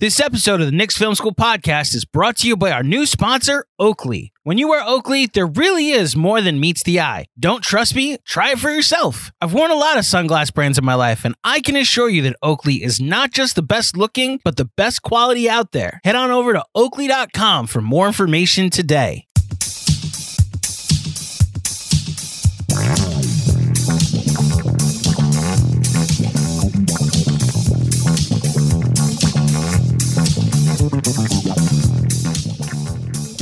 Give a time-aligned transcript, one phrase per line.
[0.00, 3.04] This episode of the Knicks Film School podcast is brought to you by our new
[3.04, 4.32] sponsor, Oakley.
[4.44, 7.26] When you wear Oakley, there really is more than meets the eye.
[7.38, 8.16] Don't trust me?
[8.24, 9.30] Try it for yourself.
[9.42, 12.22] I've worn a lot of sunglass brands in my life, and I can assure you
[12.22, 16.00] that Oakley is not just the best looking, but the best quality out there.
[16.02, 19.26] Head on over to oakley.com for more information today.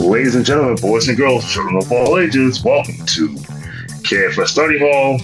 [0.08, 3.28] Ladies and gentlemen, boys and girls, children of all ages, welcome to
[4.08, 5.20] KFS Study Hall.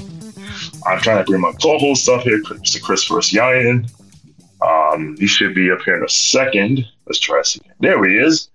[0.86, 2.82] I'm trying to bring my co-host up here, Mr.
[2.82, 3.90] Christopher Yayan.
[4.60, 6.86] Um, he should be up here in a second.
[7.06, 7.62] Let's try to see.
[7.80, 8.50] There he is.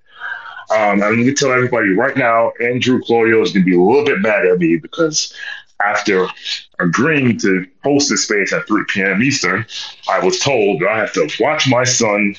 [0.70, 3.82] Um, I'm going to tell everybody right now, Andrew Claudio is going to be a
[3.82, 5.34] little bit mad at me because
[5.84, 6.28] after
[6.78, 9.24] agreeing to host this space at 3 p.m.
[9.24, 9.66] Eastern,
[10.08, 12.36] I was told that I have to watch my son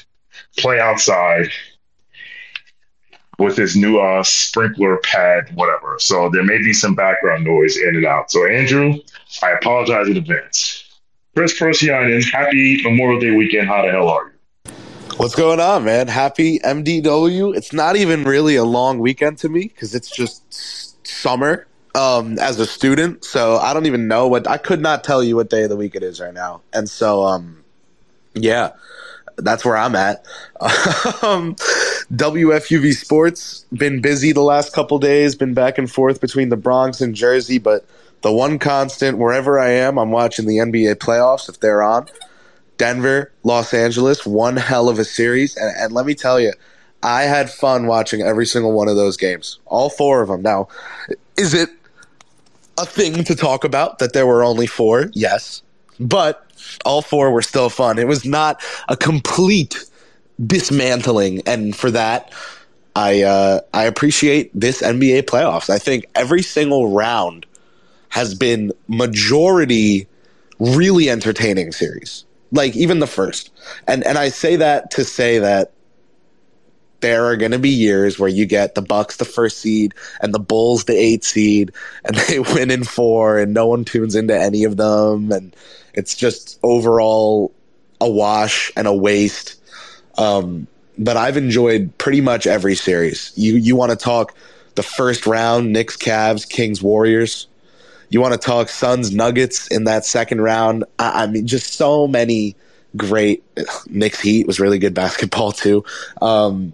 [0.59, 1.51] play outside
[3.41, 5.97] with his new uh, sprinkler pad, whatever.
[5.99, 8.31] So there may be some background noise in and out.
[8.31, 8.95] So Andrew,
[9.43, 10.85] I apologize in advance.
[11.35, 13.69] Kris Pursiainen, happy Memorial Day weekend.
[13.69, 14.73] How the hell are you?
[15.17, 16.09] What's going on, man?
[16.09, 17.57] Happy MDW.
[17.57, 22.59] It's not even really a long weekend to me because it's just summer um, as
[22.59, 23.25] a student.
[23.25, 25.77] So I don't even know what I could not tell you what day of the
[25.77, 26.63] week it is right now.
[26.73, 27.63] And so, um,
[28.35, 28.71] yeah,
[29.37, 30.25] that's where I'm at.
[31.23, 31.57] um,
[32.15, 37.01] WFUV Sports been busy the last couple days, been back and forth between the Bronx
[37.01, 37.87] and Jersey, but
[38.23, 42.09] the one constant wherever I am, I'm watching the NBA playoffs if they're on.
[42.79, 46.53] Denver, Los Angeles, one hell of a series, and, and let me tell you,
[47.03, 50.43] I had fun watching every single one of those games, all four of them.
[50.43, 50.69] Now,
[51.37, 51.71] is it
[52.77, 55.11] a thing to talk about that there were only four?
[55.13, 55.63] Yes,
[56.01, 56.51] but
[56.85, 57.99] all four were still fun.
[57.99, 59.85] It was not a complete
[60.47, 62.33] dismantling, and for that,
[62.97, 65.71] I uh, I appreciate this NBA playoffs.
[65.71, 67.47] I think every single round
[68.11, 70.07] has been majority
[70.59, 72.25] really entertaining series.
[72.53, 73.51] Like even the first,
[73.87, 75.73] and and I say that to say that
[77.01, 80.35] there are going to be years where you get the Bucks the first seed and
[80.35, 81.73] the Bulls the eighth seed,
[82.05, 85.55] and they win in four, and no one tunes into any of them, and
[85.95, 87.53] it's just overall
[88.01, 89.60] a wash and a waste.
[90.21, 90.67] Um,
[90.99, 93.33] but I've enjoyed pretty much every series.
[93.35, 94.35] You you want to talk
[94.75, 97.47] the first round, Knicks, Cavs, Kings, Warriors.
[98.11, 100.85] You want to talk Suns, Nuggets in that second round.
[100.99, 102.57] I, I mean, just so many
[102.97, 103.43] great.
[103.87, 105.85] Knicks Heat was really good basketball too.
[106.21, 106.73] Um,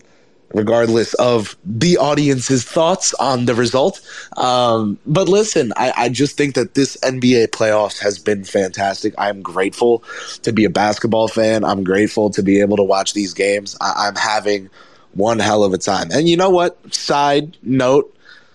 [0.54, 4.00] regardless of the audience's thoughts on the result.
[4.36, 9.14] Um, but listen, I, I, just think that this NBA playoffs has been fantastic.
[9.18, 10.02] I'm grateful
[10.42, 11.64] to be a basketball fan.
[11.64, 13.76] I'm grateful to be able to watch these games.
[13.80, 14.70] I, I'm having
[15.14, 16.08] one hell of a time.
[16.12, 16.94] And you know what?
[16.94, 18.12] Side note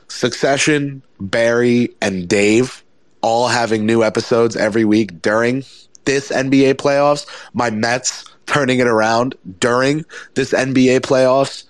[0.08, 2.84] Succession, Barry, and Dave
[3.22, 5.64] all having new episodes every week during
[6.06, 7.26] this NBA playoffs.
[7.54, 10.04] My Mets turning it around during
[10.34, 11.64] this NBA playoffs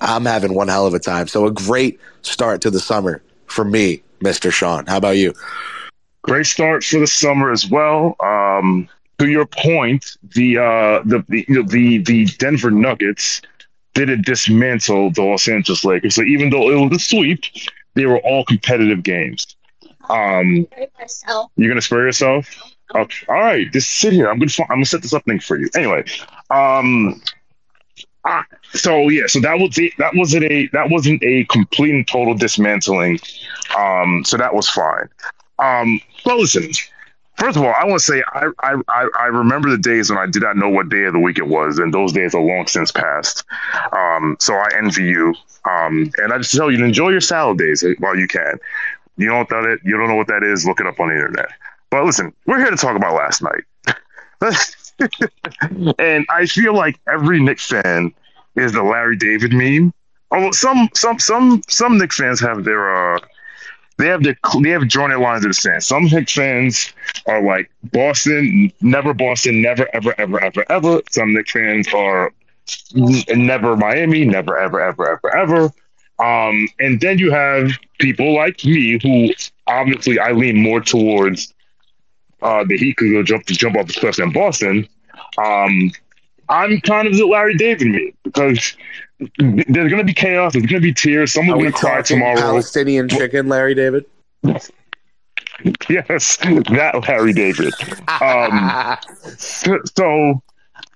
[0.00, 1.28] I'm having one hell of a time.
[1.28, 4.52] So a great start to the summer for me, Mr.
[4.52, 4.86] Shawn.
[4.86, 5.34] How about you?
[6.22, 8.16] Great start for the summer as well.
[8.20, 8.88] Um,
[9.18, 13.42] to your point, the uh, the the, the the Denver Nuggets
[13.94, 16.14] didn't dismantle the Los Angeles Lakers.
[16.14, 17.42] So even though it was a sweep,
[17.94, 19.56] they were all competitive games.
[20.08, 20.68] Um,
[21.56, 22.48] you're gonna spare yourself.
[22.94, 23.26] Okay.
[23.28, 24.30] All right, just sit here.
[24.30, 25.68] I'm gonna I'm gonna set this up thing for you.
[25.74, 26.04] Anyway,
[26.50, 27.20] um,
[28.24, 29.92] Ah, so yeah, so that was it.
[29.98, 33.18] That wasn't a that wasn't a complete and total dismantling.
[33.76, 35.08] Um, so that was fine.
[35.58, 36.70] Um, but listen,
[37.36, 40.26] first of all, I want to say I, I I remember the days when I
[40.26, 42.66] did not know what day of the week it was, and those days are long
[42.66, 43.44] since passed.
[43.92, 45.34] Um, so I envy you.
[45.68, 48.58] Um, and I just tell you to enjoy your salad days while you can.
[49.16, 49.80] You don't know what that is?
[49.84, 50.64] You don't know what that is?
[50.64, 51.48] Look it up on the internet.
[51.90, 53.64] But listen, we're here to talk about last night.
[55.98, 58.14] and I feel like every Knicks fan
[58.58, 59.92] is the Larry David meme.
[60.30, 63.20] Although some some some some Knicks fans have their uh
[63.98, 65.82] they have their they have their lines in the sand.
[65.82, 66.92] Some Knicks fans
[67.26, 71.02] are like Boston, never Boston, never ever ever ever ever.
[71.10, 72.32] Some Knicks fans are
[72.94, 75.72] never Miami, never ever ever ever ever.
[76.20, 79.32] Um, and then you have people like me who
[79.66, 81.54] obviously I lean more towards
[82.42, 84.88] uh, the Heat could go jump jump off the cliff in Boston.
[85.38, 85.90] Um,
[86.48, 88.76] I'm kind of the Larry David me because
[89.38, 90.52] there's going to be chaos.
[90.52, 91.32] There's going to be tears.
[91.32, 92.40] Someone's going to cry tomorrow.
[92.40, 94.04] Palestinian chicken, Larry David.
[95.88, 97.74] yes, that Larry David.
[98.20, 98.96] Um,
[99.36, 100.42] so,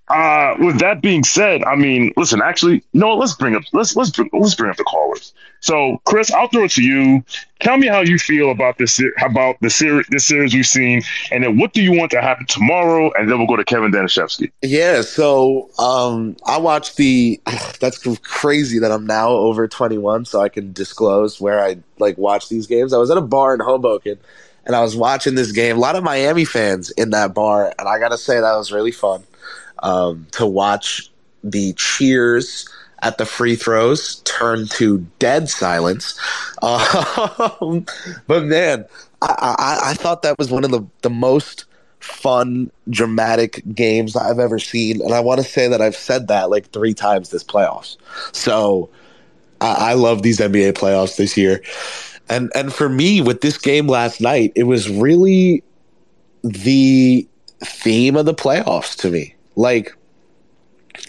[0.08, 2.42] Uh, with that being said, I mean, listen.
[2.42, 3.14] Actually, no.
[3.14, 5.32] Let's bring up let's let's let's bring up the callers.
[5.60, 7.24] So, Chris, I'll throw it to you.
[7.60, 11.44] Tell me how you feel about this about the series this series we've seen, and
[11.44, 13.12] then what do you want to happen tomorrow?
[13.16, 14.50] And then we'll go to Kevin Danishevsky.
[14.60, 15.02] Yeah.
[15.02, 17.40] So, um, I watched the.
[17.80, 22.48] That's crazy that I'm now over 21, so I can disclose where I like watch
[22.48, 22.92] these games.
[22.92, 24.18] I was at a bar in Hoboken
[24.64, 25.76] and I was watching this game.
[25.76, 28.70] A lot of Miami fans in that bar, and I got to say that was
[28.72, 29.24] really fun
[29.82, 31.10] um, to watch
[31.44, 32.68] the cheers
[33.02, 36.18] at the free throws turn to dead silence.
[36.62, 37.86] Um,
[38.28, 38.84] but man,
[39.20, 41.64] I, I, I, thought that was one of the, the most
[41.98, 45.00] fun, dramatic games I've ever seen.
[45.00, 47.96] And I want to say that I've said that like three times this playoffs.
[48.30, 48.90] So
[49.60, 51.62] I, I love these NBA playoffs this year.
[52.28, 55.64] And and for me with this game last night, it was really
[56.44, 57.26] the
[57.64, 59.34] theme of the playoffs to me.
[59.56, 59.94] Like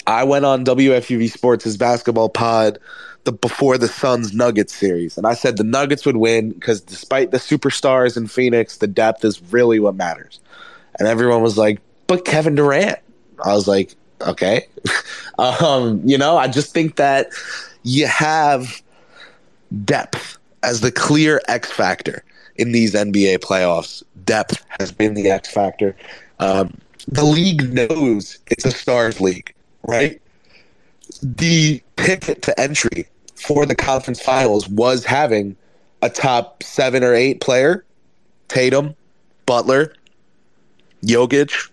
[0.08, 2.80] I went on WFUV Sports' basketball pod
[3.24, 7.32] the before the Suns Nuggets series, and I said the Nuggets would win because despite
[7.32, 10.40] the superstars in Phoenix, the depth is really what matters.
[11.00, 13.00] And everyone was like, "But Kevin Durant."
[13.44, 14.68] I was like, "Okay."
[15.40, 17.30] um, you know, I just think that
[17.84, 18.82] you have
[19.86, 22.24] depth as the clear X factor
[22.56, 24.04] in these NBA playoffs.
[24.26, 25.96] Depth has been the X factor.
[26.40, 29.54] Um, the league knows it's a stars league,
[29.84, 30.22] right?
[31.22, 35.56] The ticket to entry for the conference finals was having
[36.02, 37.86] a top seven or eight player,
[38.48, 38.96] Tatum,
[39.46, 39.94] Butler,
[41.04, 41.70] Jokic.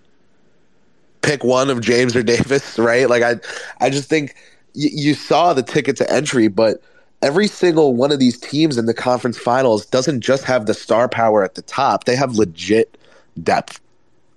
[1.22, 3.08] Pick one of James or Davis, right?
[3.08, 3.36] Like I,
[3.84, 4.34] I just think
[4.74, 6.82] y- you saw the ticket to entry, but
[7.22, 11.08] every single one of these teams in the conference finals doesn't just have the star
[11.08, 12.96] power at the top; they have legit
[13.42, 13.80] depth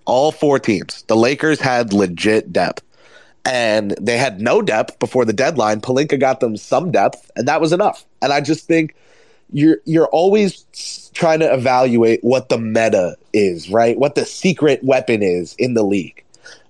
[0.05, 1.03] all four teams.
[1.03, 2.83] The Lakers had legit depth.
[3.45, 5.81] And they had no depth before the deadline.
[5.81, 8.05] Pelinka got them some depth, and that was enough.
[8.21, 8.95] And I just think
[9.51, 10.65] you're you're always
[11.13, 13.97] trying to evaluate what the meta is, right?
[13.97, 16.23] What the secret weapon is in the league.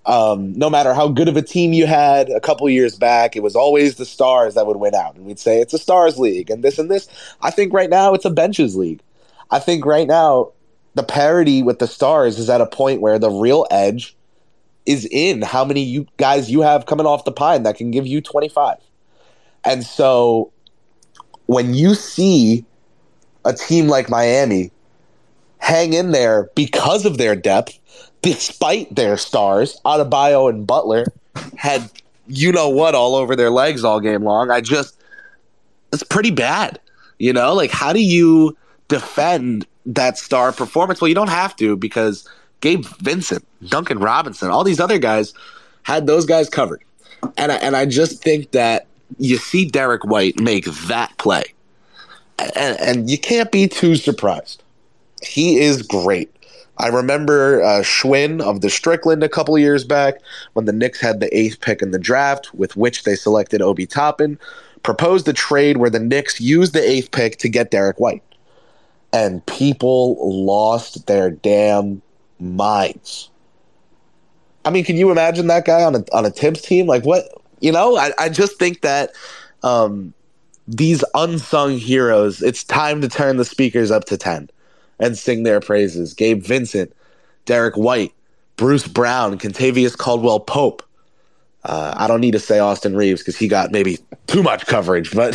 [0.05, 3.43] Um, no matter how good of a team you had a couple years back, it
[3.43, 5.15] was always the stars that would win out.
[5.15, 7.07] And we'd say it's a stars league and this and this.
[7.41, 9.01] I think right now it's a benches league.
[9.49, 10.51] I think right now
[10.95, 14.15] the parity with the stars is at a point where the real edge
[14.85, 18.05] is in how many you guys you have coming off the pine that can give
[18.05, 18.77] you 25.
[19.63, 20.51] And so
[21.45, 22.65] when you see
[23.45, 24.71] a team like Miami
[25.59, 27.79] hang in there because of their depth,
[28.21, 31.05] despite their stars, Adebayo and Butler
[31.55, 31.89] had
[32.27, 34.51] you know what all over their legs all game long.
[34.51, 35.01] I just
[35.91, 36.79] it's pretty bad.
[37.19, 38.57] You know, like how do you
[38.87, 41.01] defend that star performance.
[41.01, 42.27] Well, you don't have to because
[42.61, 45.33] Gabe Vincent, Duncan Robinson, all these other guys
[45.83, 46.81] had those guys covered.
[47.37, 48.87] And I, and I just think that
[49.17, 51.43] you see Derek White make that play,
[52.55, 54.63] and, and you can't be too surprised.
[55.21, 56.29] He is great.
[56.79, 60.15] I remember uh, Schwinn of the Strickland a couple years back
[60.53, 63.85] when the Knicks had the eighth pick in the draft, with which they selected Obi
[63.85, 64.39] Toppin,
[64.81, 68.23] proposed a trade where the Knicks used the eighth pick to get Derek White
[69.13, 72.01] and people lost their damn
[72.39, 73.29] minds.
[74.65, 76.87] I mean, can you imagine that guy on a on a Tibbs team?
[76.87, 77.25] Like what
[77.59, 77.95] you know?
[77.95, 79.11] I, I just think that
[79.61, 80.13] um,
[80.67, 84.49] these unsung heroes, it's time to turn the speakers up to ten
[84.99, 86.13] and sing their praises.
[86.13, 86.93] Gabe Vincent,
[87.45, 88.13] Derek White,
[88.57, 90.81] Bruce Brown, Kentavious Caldwell Pope.
[91.65, 95.11] Uh, I don't need to say Austin Reaves because he got maybe too much coverage,
[95.13, 95.33] but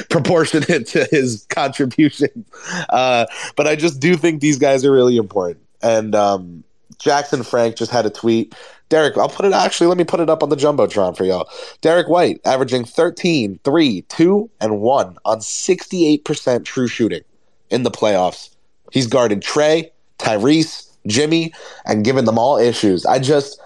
[0.10, 2.46] proportionate to his contribution.
[2.88, 3.26] Uh,
[3.56, 5.64] but I just do think these guys are really important.
[5.82, 6.64] And um,
[6.98, 8.54] Jackson Frank just had a tweet.
[8.88, 11.48] Derek, I'll put it actually, let me put it up on the Jumbotron for y'all.
[11.80, 17.22] Derek White averaging 13, 3, 2, and 1 on 68% true shooting
[17.70, 18.50] in the playoffs.
[18.92, 21.52] He's guarded Trey, Tyrese, Jimmy,
[21.86, 23.06] and given them all issues.
[23.06, 23.60] I just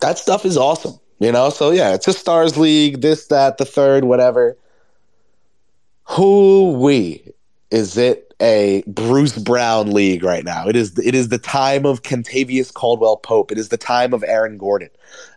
[0.00, 0.98] that stuff is awesome.
[1.20, 4.56] You know, so yeah, it's a stars league, this, that, the third, whatever.
[6.04, 7.32] Who we
[7.70, 10.68] is it a Bruce Brown league right now?
[10.68, 13.50] It is it is the time of Kentavious Caldwell Pope.
[13.50, 14.90] It is the time of Aaron Gordon.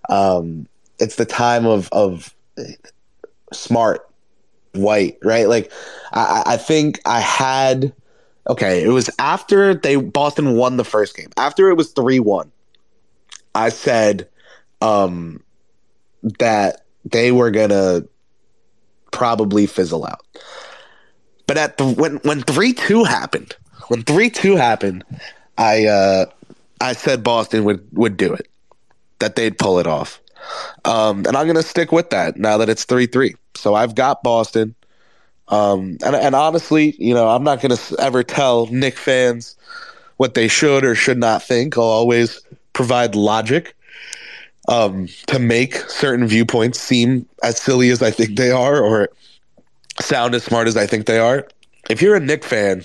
[0.09, 0.67] Um,
[0.99, 2.35] it's the time of of
[3.53, 4.07] smart
[4.73, 5.47] white, right?
[5.47, 5.71] Like
[6.11, 7.93] I, I think I had
[8.47, 11.29] okay, it was after they Boston won the first game.
[11.37, 12.51] After it was three one,
[13.55, 14.27] I said
[14.81, 15.43] um,
[16.39, 18.03] that they were gonna
[19.11, 20.25] probably fizzle out.
[21.45, 23.55] But at the when when three two happened,
[23.87, 25.03] when three two happened,
[25.57, 26.25] I uh,
[26.81, 28.47] I said Boston would would do it,
[29.19, 30.21] that they'd pull it off.
[30.85, 33.35] Um, and I'm to stick with that now that it's 3 3.
[33.55, 34.75] So I've got Boston.
[35.49, 39.55] Um, and, and honestly, you know, I'm not to ever tell Nick fans
[40.17, 41.77] what they should or should not think.
[41.77, 42.41] I'll always
[42.73, 43.75] provide logic
[44.67, 49.09] um, to make certain viewpoints seem as silly as I think they are or
[49.99, 51.47] sound as smart as I think they are.
[51.89, 52.83] If you're a Knick fan,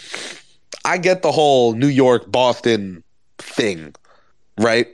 [0.84, 3.02] I get the whole New York Boston
[3.38, 3.94] thing,
[4.58, 4.86] right?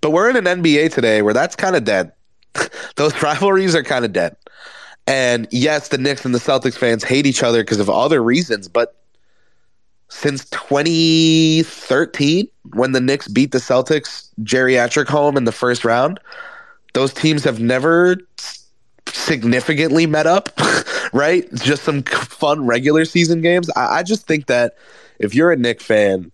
[0.00, 2.12] But we're in an NBA today where that's kind of dead.
[2.96, 4.36] Those rivalries are kind of dead.
[5.08, 8.68] And yes, the Knicks and the Celtics fans hate each other because of other reasons,
[8.68, 8.96] but
[10.08, 16.20] since 2013, when the Knicks beat the Celtics geriatric home in the first round,
[16.94, 18.16] those teams have never
[19.08, 20.48] significantly met up,
[21.12, 21.52] right?
[21.54, 23.68] Just some fun regular season games.
[23.76, 24.76] I, I just think that
[25.18, 26.30] if you're a Knicks fan,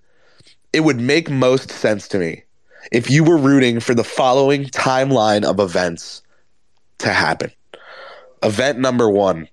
[0.73, 2.43] it would make most sense to me
[2.91, 6.23] if you were rooting for the following timeline of events
[6.99, 7.51] to happen.
[8.43, 9.49] Event number one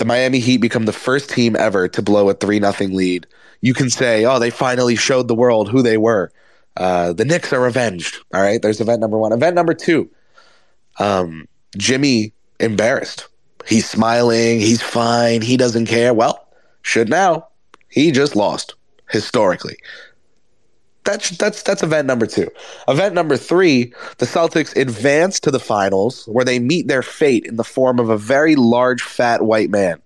[0.00, 3.26] the Miami Heat become the first team ever to blow a 3 0 lead.
[3.60, 6.32] You can say, oh, they finally showed the world who they were.
[6.76, 8.18] Uh, the Knicks are avenged.
[8.34, 9.32] All right, there's event number one.
[9.32, 10.10] Event number two
[10.98, 13.28] um, Jimmy embarrassed.
[13.66, 14.60] He's smiling.
[14.60, 15.42] He's fine.
[15.42, 16.14] He doesn't care.
[16.14, 16.48] Well,
[16.82, 17.48] should now.
[17.88, 18.74] He just lost
[19.10, 19.76] historically.
[21.04, 22.50] That's that's that's event number two.
[22.86, 27.56] Event number three, the Celtics advance to the finals where they meet their fate in
[27.56, 30.00] the form of a very large, fat white man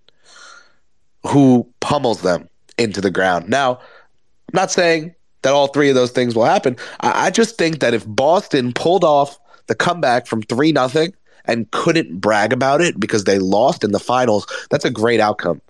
[1.27, 2.49] who pummels them
[2.79, 3.49] into the ground.
[3.49, 6.77] Now, I'm not saying that all three of those things will happen.
[7.01, 11.13] I, I just think that if Boston pulled off the comeback from three nothing
[11.45, 15.61] and couldn't brag about it because they lost in the finals, that's a great outcome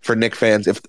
[0.00, 0.66] for Nick fans.
[0.66, 0.80] If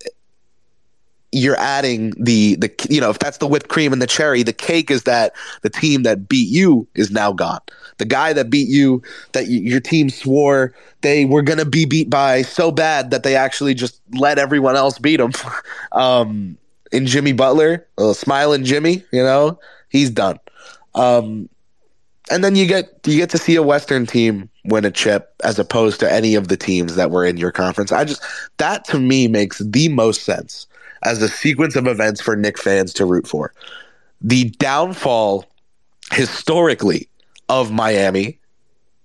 [1.31, 4.53] you're adding the the you know if that's the whipped cream and the cherry the
[4.53, 7.59] cake is that the team that beat you is now gone.
[7.97, 9.01] The guy that beat you
[9.33, 13.23] that y- your team swore they were going to be beat by so bad that
[13.23, 15.31] they actually just let everyone else beat them
[15.91, 16.57] um
[16.91, 19.59] in Jimmy Butler uh, smiling Jimmy you know
[19.89, 20.39] he's done.
[20.95, 21.47] Um
[22.31, 25.59] and then you get you get to see a western team win a chip as
[25.59, 27.91] opposed to any of the teams that were in your conference.
[27.91, 28.23] I just
[28.57, 30.65] that to me makes the most sense
[31.03, 33.53] as a sequence of events for Nick fans to root for.
[34.21, 35.45] The downfall
[36.11, 37.09] historically
[37.47, 38.39] of Miami,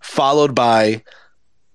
[0.01, 1.03] followed by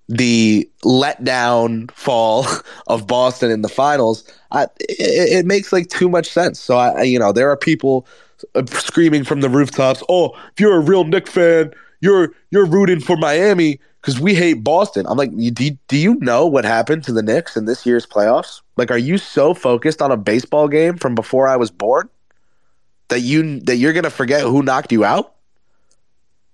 [0.08, 2.46] the letdown fall
[2.88, 6.60] of Boston in the finals, I, it, it, makes like too much sense.
[6.60, 8.08] So I, you know, there are people
[8.56, 11.72] uh, screaming from the rooftops, "Oh, if you're a real Nick fan,
[12.02, 16.46] you're you're rooting for Miami because we hate Boston." I'm like, do, do you know
[16.46, 18.62] what happened to the Knicks in this year's playoffs?
[18.78, 22.10] Like, are you so focused on a baseball game from before I was born
[23.10, 25.36] that you that you're gonna forget who knocked you out?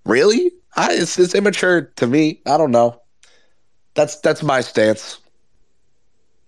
[0.05, 0.51] Really?
[0.75, 2.41] I, it's it's immature to me.
[2.45, 3.01] I don't know.
[3.93, 5.19] That's that's my stance.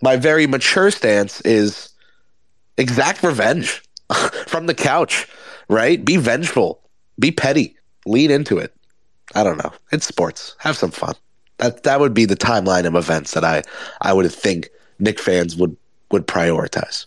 [0.02, 1.90] My very mature stance is
[2.76, 3.82] exact revenge
[4.46, 5.26] from the couch,
[5.68, 6.04] right?
[6.04, 6.80] Be vengeful,
[7.18, 7.76] be petty,
[8.06, 8.74] lean into it.
[9.34, 9.72] I don't know.
[9.92, 10.56] It's sports.
[10.58, 11.14] Have some fun.
[11.58, 13.62] That that would be the timeline of events that I
[14.00, 15.76] I would think Nick fans would
[16.10, 17.06] would prioritize.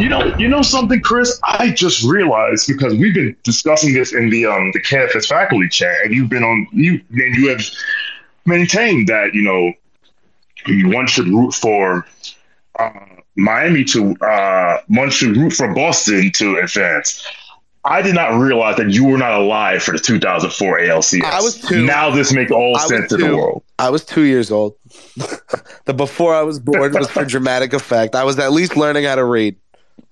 [0.00, 1.38] You know, you know something, Chris.
[1.44, 5.94] I just realized because we've been discussing this in the um the campus faculty chat,
[6.04, 7.62] and you've been on you and you have
[8.46, 9.72] maintained that you know
[10.88, 12.06] one should root for
[12.78, 12.90] uh,
[13.36, 17.22] Miami to uh, one should root for Boston to advance.
[17.84, 21.22] I did not realize that you were not alive for the 2004 ALCS.
[21.22, 21.84] I was two.
[21.84, 23.62] Now this makes all I sense to the world.
[23.78, 24.76] I was two years old.
[25.84, 28.14] the before I was born was for dramatic effect.
[28.14, 29.56] I was at least learning how to read.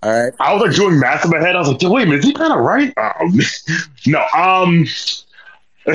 [0.03, 0.33] All right.
[0.41, 1.57] I was like doing math in my head.
[1.57, 2.93] I was like, wait a minute, is he kind of right?
[2.97, 3.39] Um,
[4.07, 4.25] no.
[4.37, 4.87] Um,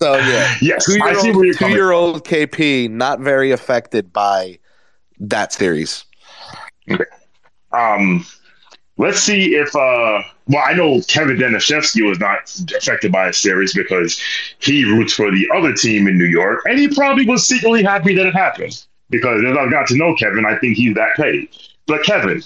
[0.00, 4.58] So yeah, yes, I see where two-year-old, two-year-old KP not very affected by
[5.18, 6.04] that series.
[7.72, 8.24] Um,
[8.96, 12.38] let's see if uh, well, I know Kevin Denishevsky was not
[12.76, 14.20] affected by a series because
[14.60, 18.14] he roots for the other team in New York, and he probably was secretly happy
[18.14, 21.50] that it happened because as I've got to know Kevin, I think he's that petty.
[21.90, 22.40] But Kevin,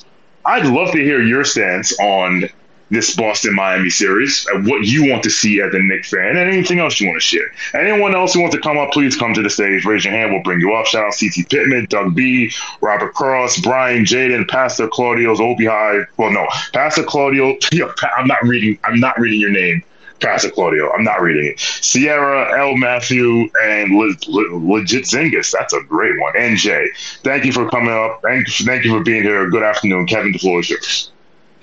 [0.47, 2.49] I'd love to hear your stance on
[2.91, 6.39] this Boston Miami series and what you want to see as a Knicks fan and
[6.39, 7.53] anything else you want to share.
[7.75, 9.85] Anyone else who wants to come up, please come to the stage.
[9.85, 10.33] Raise your hand.
[10.33, 10.87] We'll bring you up.
[10.87, 15.67] Shout out CT Pittman, Doug B, Robert Cross, Brian Jaden, Pastor Claudio's Obi.
[15.67, 17.59] Well, no, Pastor Claudio.
[18.17, 18.79] I'm not reading.
[18.83, 19.85] I'm not reading your name.
[20.21, 20.91] Pastor Claudio.
[20.93, 21.61] I'm not reading it.
[21.61, 22.77] Sierra, L.
[22.77, 25.51] Matthew, and Le- Le- Legit Zingus.
[25.51, 26.33] That's a great one.
[26.57, 26.89] Jay.
[27.23, 28.21] Thank you for coming up.
[28.23, 29.49] Thank, thank you for being here.
[29.51, 30.07] Good afternoon.
[30.07, 31.13] Kevin, the floor is yours.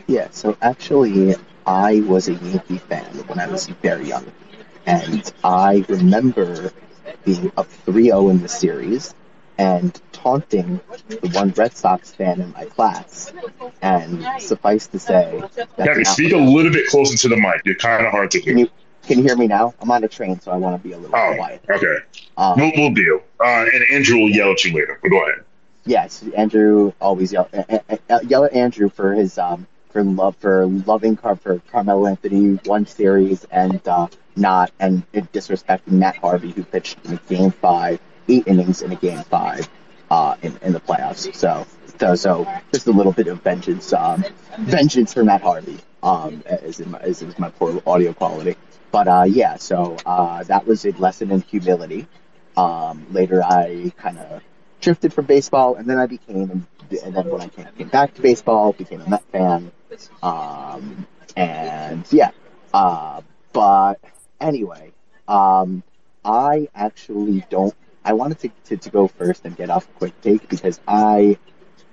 [0.07, 4.25] Yeah, so actually, I was a Yankee fan when I was very young.
[4.85, 6.71] And I remember
[7.23, 9.13] being up 3 0 in the series
[9.61, 13.31] and taunting the one Red Sox fan in my class.
[13.81, 15.41] And suffice to say,
[15.77, 17.61] Kevin, speak a little bit closer to the mic.
[17.65, 18.53] You're kind of hard to hear.
[18.53, 18.69] Can you,
[19.03, 19.73] can you hear me now?
[19.79, 21.63] I'm on a train, so I want to be a little Oh, quiet.
[21.69, 21.97] okay.
[22.37, 23.21] Um, We'll, we'll deal.
[23.39, 24.97] Uh, and Andrew will yell at you later.
[25.01, 25.43] But go ahead.
[25.85, 30.35] Yes, Andrew always yell, uh, uh, uh, yell at Andrew for his um for love
[30.37, 35.03] for loving Car for Carmelo Anthony one series and uh, not and
[35.33, 37.99] disrespecting Matt Harvey who pitched in game five
[38.31, 39.67] eight innings in a game five
[40.09, 41.23] uh in, in the playoffs.
[41.35, 41.65] So
[41.99, 42.31] so so
[42.73, 44.23] just a little bit of vengeance um
[44.59, 48.55] vengeance for Matt Harvey um is in my is, is my poor audio quality.
[48.91, 52.07] But uh yeah, so uh that was a lesson in humility.
[52.57, 54.41] Um later I kind of
[54.81, 56.67] drifted from baseball, and then I became,
[57.03, 59.71] and then when I came, came back to baseball, became a Met fan,
[60.21, 61.07] um,
[61.37, 62.31] and yeah,
[62.73, 63.21] uh,
[63.53, 63.99] but
[64.39, 64.91] anyway,
[65.27, 65.83] um,
[66.25, 67.75] I actually don't.
[68.03, 71.37] I wanted to, to, to go first and get off a quick take because I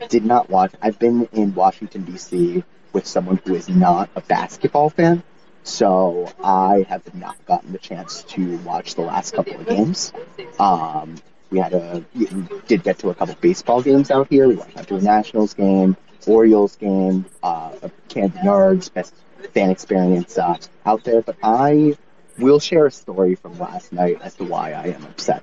[0.09, 0.73] did not watch.
[0.81, 2.65] I've been in Washington D.C.
[2.93, 5.23] with someone who is not a basketball fan,
[5.65, 10.13] so I have not gotten the chance to watch the last couple of games.
[10.59, 11.17] Um,
[11.51, 12.27] we had a we
[12.67, 14.49] did get to a couple baseball games out here.
[14.49, 17.73] We went out to a Nationals game, Orioles game, uh,
[18.09, 19.15] Camden Yards, best
[19.55, 21.23] fan experience uh, out there.
[21.23, 21.97] But I
[22.39, 25.43] will share a story from last night as to why I am upset.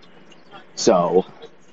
[0.75, 1.25] So,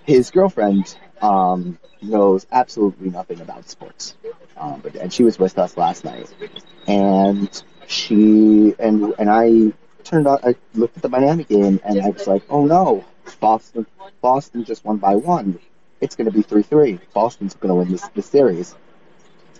[0.05, 4.15] his girlfriend um, knows absolutely nothing about sports,
[4.57, 6.33] um, but and she was with us last night,
[6.87, 9.73] and she and and I
[10.05, 10.39] turned on.
[10.45, 13.05] I looked at the Miami game, and I was like, "Oh no,
[13.41, 13.87] Boston!
[14.21, 15.59] Boston just won by one.
[16.01, 16.99] It's going to be three three.
[17.13, 18.75] Boston's going to win this this series."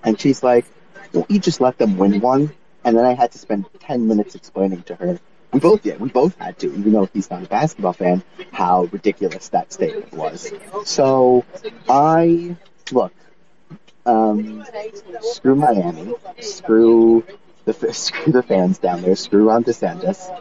[0.05, 0.67] And she's like,
[1.13, 2.53] "Well, you just let them win one."
[2.85, 5.21] And then I had to spend ten minutes explaining to her.
[5.53, 6.01] We both did.
[6.01, 10.13] We both had to, even though he's not a basketball fan, how ridiculous that statement
[10.13, 10.51] was.
[10.85, 11.45] So
[11.89, 12.57] I
[12.91, 13.13] look.
[14.05, 14.65] Um,
[15.21, 16.15] screw Miami.
[16.41, 17.25] Screw
[17.65, 19.15] the screw the fans down there.
[19.15, 20.41] Screw Ron DeSantis.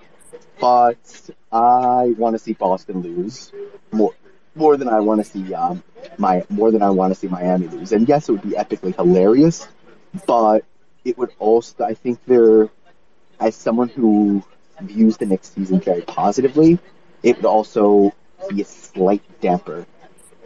[0.60, 3.52] But I want to see Boston lose
[3.92, 4.14] more
[4.56, 5.84] more than I want to see um
[6.18, 7.92] my more than I want to see Miami lose.
[7.92, 9.68] And yes, it would be epically hilarious,
[10.26, 10.64] but
[11.04, 12.70] it would also I think they're
[13.40, 14.44] as someone who
[14.82, 16.80] views the next season very positively,
[17.24, 18.14] it would also
[18.50, 19.86] be a slight damper.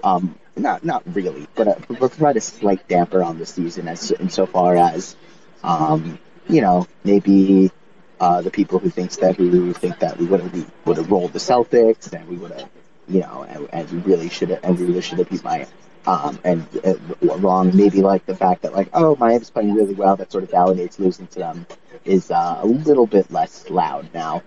[0.03, 4.11] Um, not not really, but, uh, but provide a slight damper on the season as
[4.11, 5.15] insofar as,
[5.63, 7.71] um, you know, maybe
[8.19, 11.11] uh, the people who thinks that who think that we would have we would have
[11.11, 12.69] rolled the Celtics and we would have,
[13.07, 15.67] you know, and, and we really should have and we really should have beat my
[16.07, 16.95] um, and uh,
[17.37, 17.75] wrong.
[17.75, 20.99] Maybe like the fact that like oh Miami's playing really well that sort of validates
[20.99, 21.65] losing to them
[22.03, 24.41] is uh, a little bit less loud now.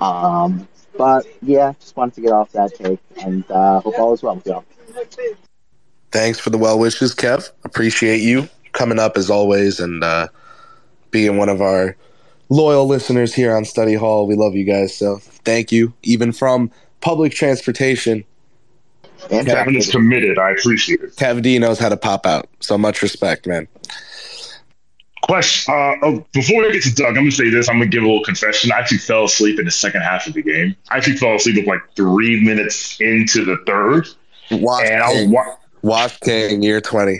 [0.00, 4.22] Um, but yeah, just wanted to get off that take and uh, hope all is
[4.22, 4.64] well with y'all.
[6.10, 7.50] Thanks for the well wishes, Kev.
[7.64, 10.28] Appreciate you coming up as always and uh,
[11.10, 11.96] being one of our
[12.48, 14.26] loyal listeners here on Study Hall.
[14.26, 15.92] We love you guys, so thank you.
[16.02, 18.24] Even from public transportation,
[19.30, 20.38] And Kevin is committed.
[20.38, 21.16] I appreciate it.
[21.16, 22.48] Kev D knows how to pop out.
[22.60, 23.66] So much respect, man.
[25.22, 25.72] Question.
[25.72, 27.68] Uh, oh, before we get to Doug, I'm gonna say this.
[27.68, 28.70] I'm gonna give a little confession.
[28.72, 30.76] I actually fell asleep in the second half of the game.
[30.90, 34.06] I actually fell asleep with like three minutes into the third,
[34.50, 37.18] Wash and I King, wa- Wash King, year 20.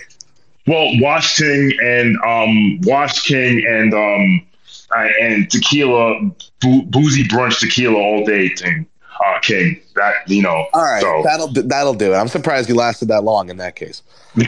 [0.66, 4.46] well, Wash King and um, Wash King and um,
[4.94, 6.20] uh, and tequila,
[6.60, 8.84] boo- boozy brunch tequila all day thing.
[9.24, 10.66] Uh, King, that you know.
[10.72, 12.16] All right, So, that'll do, that'll do it.
[12.16, 14.02] I'm surprised you lasted that long in that case.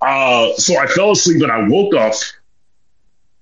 [0.00, 2.14] uh, so I fell asleep and I woke up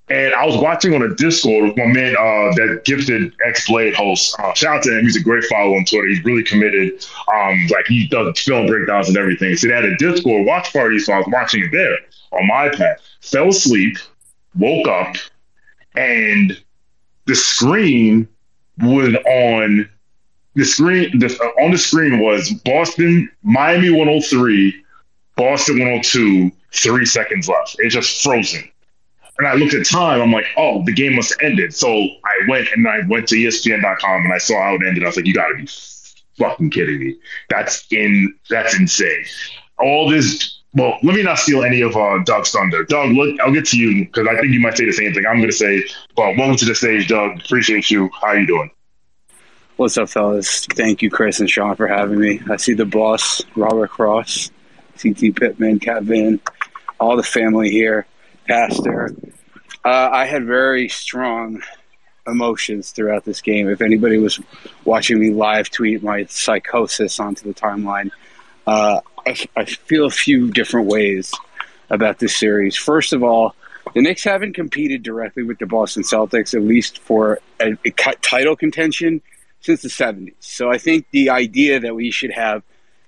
[0.09, 3.95] And I was watching on a Discord with my man, uh, that gifted X Blade
[3.95, 4.39] host.
[4.39, 5.05] Uh, shout out to him.
[5.05, 6.07] He's a great follow on Twitter.
[6.07, 7.05] He's really committed.
[7.35, 9.57] Um, like he does film breakdowns and everything.
[9.57, 11.99] So they had a Discord watch party, so I was watching it there
[12.33, 12.97] on my iPad.
[13.23, 13.97] Fell asleep,
[14.55, 15.17] woke up,
[15.97, 16.57] and
[17.25, 18.29] the screen
[18.79, 19.89] was on
[20.57, 21.19] the screen.
[21.19, 24.85] The, uh, on the screen was Boston, Miami 103,
[25.37, 26.51] Boston 102.
[26.73, 27.77] Three seconds left.
[27.79, 28.69] It's just frozen.
[29.39, 30.21] And I looked at time.
[30.21, 31.75] I'm like, oh, the game must have ended.
[31.75, 35.03] So I went and I went to ESPN.com and I saw how it ended.
[35.03, 35.69] I was like, you got to be
[36.39, 37.17] fucking kidding me.
[37.49, 38.35] That's in.
[38.51, 39.25] That's insane.
[39.79, 40.61] All this.
[40.75, 42.85] Well, let me not steal any of uh, Doug's thunder.
[42.85, 45.25] Doug, look, I'll get to you because I think you might say the same thing.
[45.27, 45.83] I'm going to say,
[46.15, 47.41] But welcome to the stage, Doug.
[47.41, 48.11] Appreciate you.
[48.21, 48.71] How you doing?
[49.77, 50.65] What's up, fellas?
[50.65, 52.41] Thank you, Chris and Shawn, for having me.
[52.51, 54.51] I see the boss, Robert Cross,
[54.99, 56.41] CT Pittman, Kevin,
[56.99, 58.07] all the family here,
[58.49, 59.15] Pastor.
[59.85, 61.63] Uh, I had very strong
[62.27, 63.69] emotions throughout this game.
[63.69, 64.41] If anybody was
[64.87, 68.11] watching me live tweet my psychosis onto the timeline,
[68.67, 71.35] uh, I, I feel a few different ways
[71.91, 72.77] about this series.
[72.77, 73.55] First of all,
[73.93, 78.57] the Knicks haven't competed directly with the Boston Celtics, at least for a, a title
[78.57, 79.21] contention,
[79.67, 80.35] since the 70s.
[80.41, 82.63] So I think the idea that we should have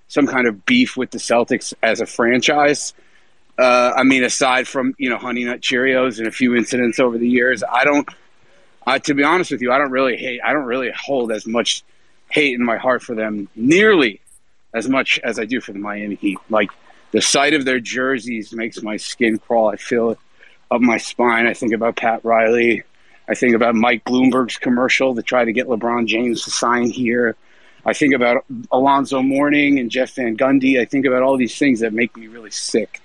[0.09, 2.93] some kind of beef with the Celtics as a franchise–
[3.59, 7.19] uh, I mean, aside from you know Honey Nut Cheerios and a few incidents over
[7.19, 8.09] the years, I don't.
[9.05, 10.41] To be honest with you, I don't really hate.
[10.43, 11.83] I don't really hold as much
[12.31, 14.21] hate in my heart for them, nearly
[14.73, 16.39] as much as I do for the Miami Heat.
[16.49, 16.71] Like
[17.11, 19.69] the sight of their jerseys makes my skin crawl.
[19.69, 20.19] I feel it
[20.71, 21.47] up my spine.
[21.47, 22.85] I think about Pat Riley.
[23.29, 27.37] I think about Mike Bloomberg's commercial to try to get LeBron James to sign here.
[27.85, 30.81] I think about Alonzo Mourning and Jeff Van Gundy.
[30.81, 33.01] I think about all these things that make me really sick.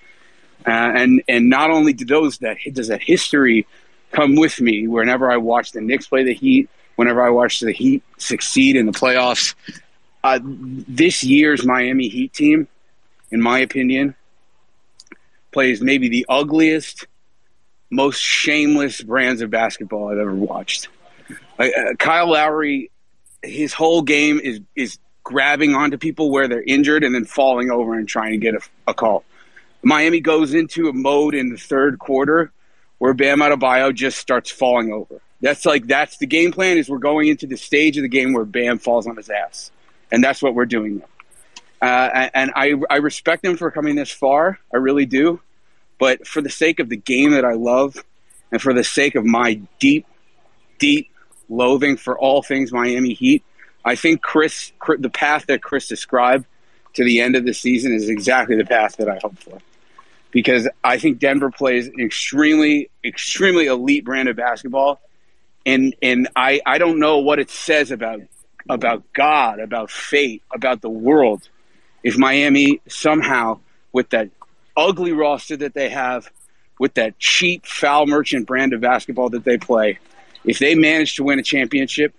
[0.66, 3.68] Uh, and and not only do those that does that history
[4.12, 7.74] come with me whenever I watch the Knicks play the Heat, whenever I watch the
[7.74, 9.56] Heat succeed in the playoffs.
[10.24, 12.68] Uh, this year's Miami Heat team,
[13.32, 14.16] in my opinion,
[15.52, 17.08] plays maybe the ugliest,
[17.94, 20.88] most shameless brands of basketball I've ever watched.
[21.60, 21.68] Uh,
[22.00, 22.92] Kyle Lowry,
[23.42, 27.94] his whole game is is grabbing onto people where they're injured and then falling over
[27.94, 29.24] and trying to get a, a call.
[29.82, 32.52] Miami goes into a mode in the third quarter
[32.98, 35.22] where Bam Adebayo just starts falling over.
[35.42, 36.78] That's like that's the game plan.
[36.78, 39.72] Is we're going into the stage of the game where Bam falls on his ass,
[40.12, 41.04] and that's what we're doing.
[41.82, 44.58] Uh, and I I respect them for coming this far.
[44.74, 45.42] I really do,
[46.04, 47.96] but for the sake of the game that I love,
[48.52, 50.06] and for the sake of my deep,
[50.78, 51.10] deep
[51.48, 53.42] loathing for all things Miami Heat,
[53.86, 56.46] I think Chris, the path that Chris described
[56.96, 59.60] to the end of the season is exactly the path that I hope for
[60.32, 65.00] because I think Denver plays an extremely, extremely elite brand of basketball.
[65.66, 68.20] And and I, I don't know what it says about
[68.70, 71.48] about God, about fate, about the world,
[72.04, 73.62] if Miami somehow
[73.94, 74.32] with that
[74.76, 76.30] ugly roster that they have,
[76.80, 80.00] with that cheap foul merchant brand of basketball that they play,
[80.44, 82.14] if they manage to win a championship,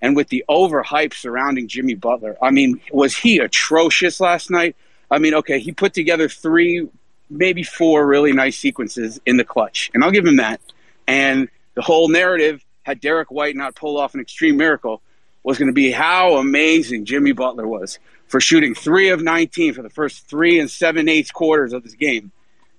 [0.00, 4.74] and with the overhype surrounding Jimmy Butler, I mean, was he atrocious last night?
[5.10, 6.88] I mean, okay, he put together three
[7.30, 10.60] maybe four really nice sequences in the clutch, and I'll give him that.
[11.06, 15.00] And the whole narrative, had Derek White not pulled off an extreme miracle,
[15.42, 17.98] was going to be how amazing Jimmy Butler was
[18.32, 21.92] for shooting three of 19 for the first three and seven eighths quarters of this
[21.92, 22.32] game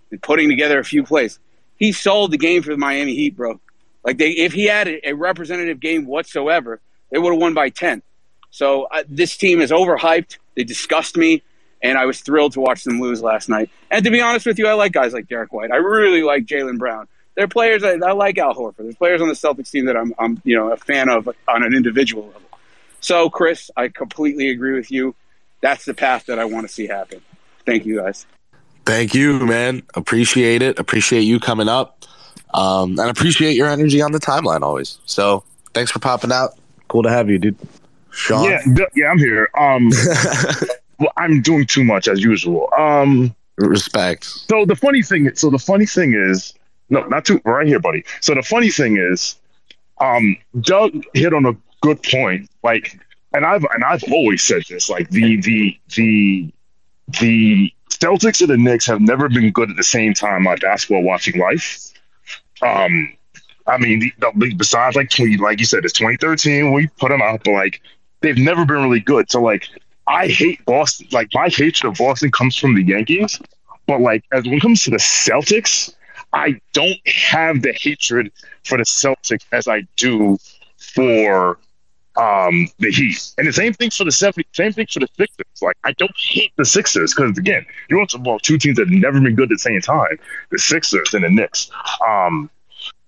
[0.10, 1.38] and putting together a few plays.
[1.78, 3.62] He sold the game for the Miami Heat, bro.
[4.04, 8.02] Like they, if he had a, representative game whatsoever, they would have won by 10.
[8.50, 10.40] So uh, this team is overhyped.
[10.56, 11.44] They disgust me
[11.84, 13.70] and I was thrilled to watch them lose last night.
[13.92, 15.70] And to be honest with you, I like guys like Derek White.
[15.70, 17.08] I really like Jaylen Brown.
[17.36, 18.78] There are players I, I, like Al Horford.
[18.78, 21.62] There's players on the Celtics team that I'm, I'm, you know, a fan of on
[21.62, 22.42] an individual level.
[23.02, 25.14] So, Chris, I completely agree with you.
[25.64, 27.22] That's the path that I want to see happen.
[27.66, 28.26] Thank you, guys.
[28.86, 29.82] Thank you, man.
[29.96, 30.78] Appreciate it.
[30.78, 32.04] Appreciate you coming up,
[32.54, 35.00] um, and appreciate your energy on the timeline always.
[35.06, 36.60] So, thanks for popping out.
[36.90, 37.56] Cool to have you, dude.
[38.12, 38.44] Shawn.
[38.44, 39.50] Yeah, yeah, I'm here.
[39.58, 39.90] Um,
[41.00, 42.70] well, I'm doing too much as usual.
[42.78, 44.26] Um, respect.
[44.26, 46.54] So the funny thing, so the funny thing is,
[46.90, 48.04] no, not too right here, buddy.
[48.20, 49.38] So the funny thing is,
[50.02, 52.50] um, Doug hit on a good point.
[52.64, 53.00] Like,
[53.34, 54.90] and I've and I've always said this.
[54.90, 56.54] Like the the the
[57.20, 61.04] the Celtics and the Knicks have never been good at the same time my basketball
[61.04, 61.92] watching life.
[62.62, 63.14] Um,
[63.68, 67.44] I mean, the, the, besides like like you said, it's 2013 we put them out,
[67.44, 67.82] but like
[68.22, 69.30] they've never been really good.
[69.30, 69.68] So like
[70.08, 71.08] I hate Boston.
[71.12, 73.40] Like my hatred of Boston comes from the Yankees,
[73.88, 75.94] but like as when it comes to the Celtics,
[76.34, 78.32] I don't have the hatred
[78.64, 80.38] for the Celtics as I do
[80.78, 81.58] for
[82.16, 83.34] um, the Heat.
[83.38, 85.62] And the same thing for the 70, same thing for the Sixers.
[85.62, 88.88] Like I don't hate the Sixers because again, you want to ball two teams that
[88.88, 90.20] have never been good at the same time,
[90.52, 91.72] the Sixers and the Knicks.
[92.08, 92.50] Um,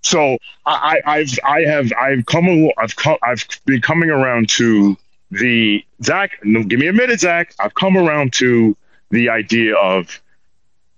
[0.01, 4.95] so I, I've I have I've come I've come I've been coming around to
[5.31, 6.31] the Zach.
[6.43, 7.53] No, give me a minute, Zach.
[7.59, 8.77] I've come around to
[9.09, 10.21] the idea of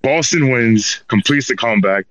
[0.02, 2.06] Boston wins, completes the comeback.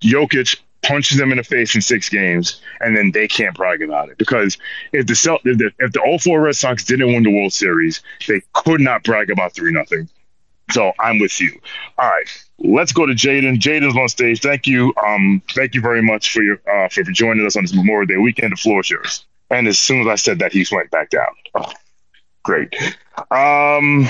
[0.00, 4.08] Jokic punches them in the face in six games, and then they can't brag about
[4.08, 4.58] it because
[4.92, 8.02] if the Celt- if the, if the 04 Red Sox didn't win the World Series,
[8.26, 10.08] they could not brag about three nothing.
[10.70, 11.58] So I'm with you.
[11.98, 12.26] All right,
[12.58, 13.58] let's go to Jaden.
[13.58, 14.40] Jaden's on stage.
[14.40, 14.92] Thank you.
[15.04, 18.16] Um, thank you very much for your uh, for, joining us on this Memorial Day
[18.16, 18.52] weekend.
[18.52, 19.24] The floor is yours.
[19.50, 21.26] And as soon as I said that, he went back down.
[21.54, 21.70] Oh,
[22.42, 22.74] great.
[23.30, 24.08] Um,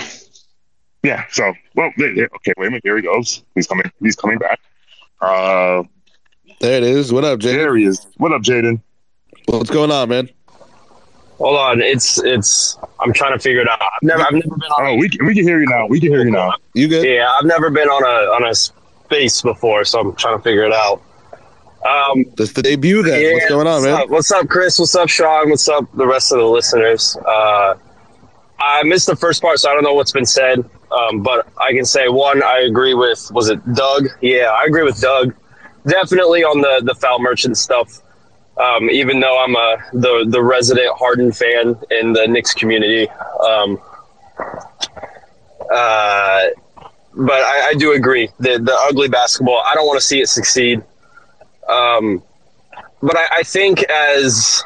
[1.02, 1.24] yeah.
[1.30, 2.52] So, well, okay.
[2.56, 2.82] Wait a minute.
[2.84, 3.42] Here he goes.
[3.56, 3.90] He's coming.
[4.00, 4.60] He's coming back.
[5.20, 5.82] Uh,
[6.62, 7.12] There it is.
[7.12, 7.56] What up, Jay?
[7.56, 8.06] there he is.
[8.18, 8.80] What up, Jaden?
[9.46, 10.30] What's going on, man?
[11.38, 12.78] Hold on, it's it's.
[13.00, 13.82] I'm trying to figure it out.
[13.82, 14.86] I've never, I've never been on.
[14.86, 15.88] Oh, we can, we can hear you now.
[15.88, 16.52] We can hear you now.
[16.74, 17.04] You good?
[17.04, 20.62] Yeah, I've never been on a on a space before, so I'm trying to figure
[20.62, 21.02] it out.
[21.84, 23.20] Um, That's the debut then.
[23.20, 24.02] yeah, What's going on, what's man?
[24.02, 24.08] Up?
[24.10, 24.78] What's up, Chris?
[24.78, 25.50] What's up, Shawn?
[25.50, 27.16] What's up, the rest of the listeners?
[27.26, 27.74] Uh,
[28.60, 30.60] I missed the first part, so I don't know what's been said.
[30.92, 33.32] Um, but I can say one, I agree with.
[33.32, 34.06] Was it Doug?
[34.20, 35.34] Yeah, I agree with Doug.
[35.86, 38.02] Definitely on the the foul merchant stuff.
[38.56, 43.08] Um, even though I'm a the the resident Harden fan in the Knicks community.
[43.08, 43.80] Um,
[45.72, 46.46] uh,
[47.14, 49.62] but I, I do agree the the ugly basketball.
[49.66, 50.82] I don't want to see it succeed.
[51.68, 52.22] Um,
[53.02, 54.62] but I, I think as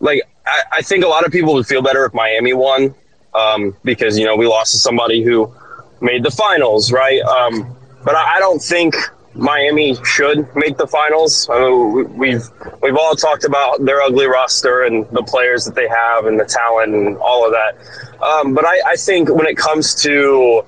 [0.00, 2.94] like I, I think a lot of people would feel better if Miami won
[3.34, 5.52] um, because you know we lost to somebody who
[6.00, 7.20] made the finals, right?
[7.22, 8.94] Um, but I, I don't think
[9.36, 11.48] Miami should make the finals.
[11.50, 12.42] I mean, we- we've
[12.82, 16.44] we've all talked about their ugly roster and the players that they have and the
[16.44, 17.76] talent and all of that.
[18.22, 20.64] Um, but I, I think when it comes to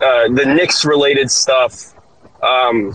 [0.00, 1.92] uh, the Knicks related stuff,
[2.42, 2.94] um,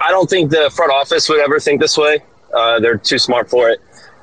[0.00, 2.22] I don't think the front office would ever think this way.
[2.54, 3.80] Uh, they're too smart for it.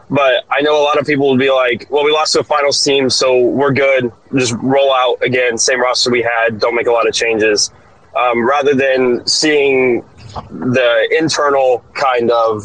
[0.10, 2.44] But I know a lot of people would be like, well, we lost to a
[2.44, 4.12] finals team, so we're good.
[4.34, 7.72] Just roll out again, same roster we had, don't make a lot of changes.
[8.18, 10.04] Um, rather than seeing
[10.50, 12.64] the internal kind of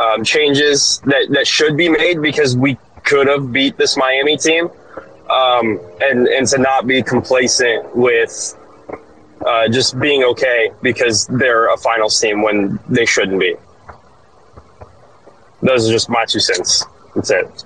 [0.00, 4.70] um, changes that, that should be made because we could have beat this Miami team.
[5.30, 8.56] Um, and, and to not be complacent with
[9.46, 13.54] uh, just being okay because they're a finals team when they shouldn't be.
[15.62, 16.84] Those are just my two cents.
[17.14, 17.64] That's it.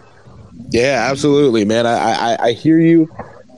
[0.70, 1.86] Yeah, absolutely, man.
[1.86, 3.08] I I, I hear you.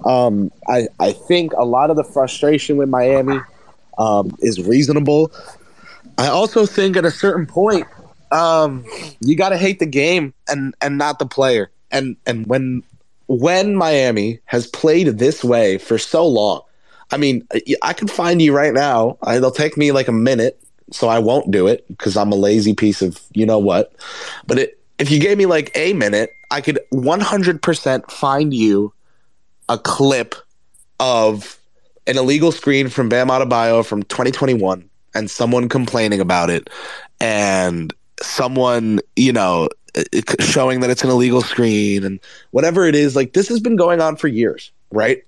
[0.06, 3.40] Um, I I think a lot of the frustration with Miami
[3.98, 5.32] um, is reasonable.
[6.18, 7.86] I also think at a certain point,
[8.32, 8.84] um,
[9.20, 11.70] you got to hate the game and and not the player.
[11.90, 12.82] And and when
[13.26, 16.62] when Miami has played this way for so long,
[17.10, 17.46] I mean,
[17.82, 19.18] I can find you right now.
[19.28, 20.60] It'll take me like a minute,
[20.92, 23.92] so I won't do it because I'm a lazy piece of you know what.
[24.46, 28.92] But it, if you gave me like a minute, I could 100% find you
[29.68, 30.34] a clip
[31.00, 31.58] of
[32.06, 36.70] an illegal screen from Bam Adebayo from 2021 and someone complaining about it
[37.20, 39.68] and someone, you know,
[40.40, 43.16] showing that it's an illegal screen and whatever it is.
[43.16, 45.24] Like this has been going on for years, right?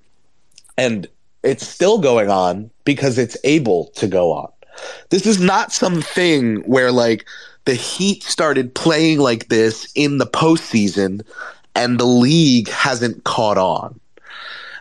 [0.77, 1.09] And
[1.42, 4.51] it's still going on because it's able to go on.
[5.11, 7.27] This is not something where like
[7.64, 11.22] the Heat started playing like this in the postseason
[11.74, 13.98] and the league hasn't caught on.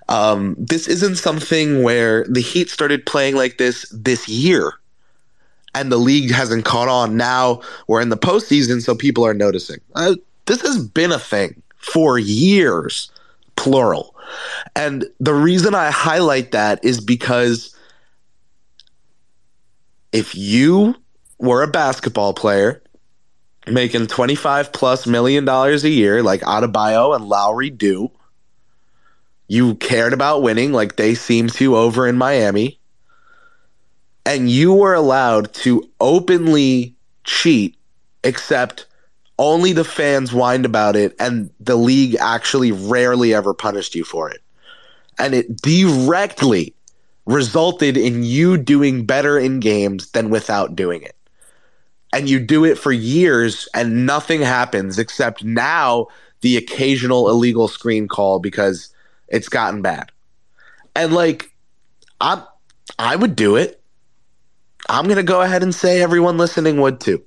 [0.10, 4.74] Um, this isn't something where the Heat started playing like this this year
[5.78, 7.18] and the league hasn't caught on.
[7.18, 9.80] Now we're in the postseason, so people are noticing.
[9.96, 10.16] Uh,
[10.46, 13.12] this has been a thing for years,
[13.56, 14.16] plural.
[14.76, 17.76] And the reason I highlight that is because
[20.12, 20.96] if you
[21.38, 22.82] were a basketball player
[23.68, 28.10] making 25 plus million dollars a year like Adebayo and Lowry do,
[29.48, 32.80] you cared about winning like they seem to over in Miami,
[34.26, 37.78] and you were allowed to openly cheat,
[38.24, 38.86] except
[39.40, 44.30] only the fans whined about it, and the league actually rarely ever punished you for
[44.30, 44.42] it.
[45.18, 46.74] And it directly
[47.26, 51.16] resulted in you doing better in games than without doing it.
[52.14, 56.08] And you do it for years and nothing happens except now
[56.42, 58.94] the occasional illegal screen call because
[59.28, 60.12] it's gotten bad.
[60.96, 61.52] And like
[62.20, 62.44] I'm
[62.98, 63.82] I would do it.
[64.90, 67.24] I'm going to go ahead and say everyone listening would too.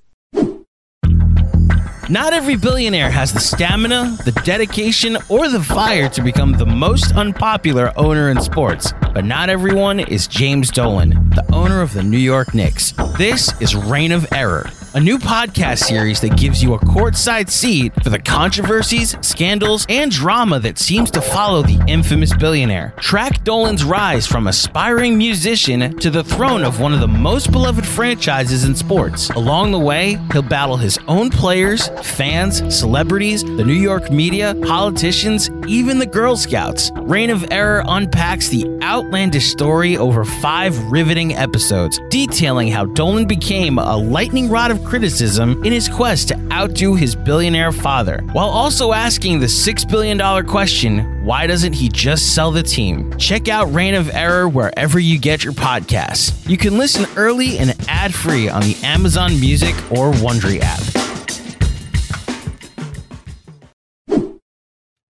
[2.09, 7.15] Not every billionaire has the stamina, the dedication, or the fire to become the most
[7.15, 8.93] unpopular owner in sports.
[9.15, 12.93] But not everyone is James Dolan, the owner of the New York Knicks.
[13.17, 17.93] This is Reign of Error, a new podcast series that gives you a courtside seat
[18.03, 22.93] for the controversies, scandals, and drama that seems to follow the infamous billionaire.
[22.99, 27.87] Track Dolan's rise from aspiring musician to the throne of one of the most beloved
[27.87, 29.31] franchises in sports.
[29.31, 35.51] Along the way, he'll battle his own players, fans, celebrities, the New York media, politicians,
[35.69, 36.91] even the Girl Scouts.
[36.97, 43.79] Reign of Error unpacks the outlandish story over five riveting episodes, detailing how Dolan became
[43.79, 48.93] a lightning rod of criticism in his quest to outdo his billionaire father, while also
[48.93, 53.17] asking the $6 billion question why doesn't he just sell the team?
[53.19, 56.49] Check out Reign of Error wherever you get your podcasts.
[56.49, 61.00] You can listen early and ad free on the Amazon Music or Wondery app.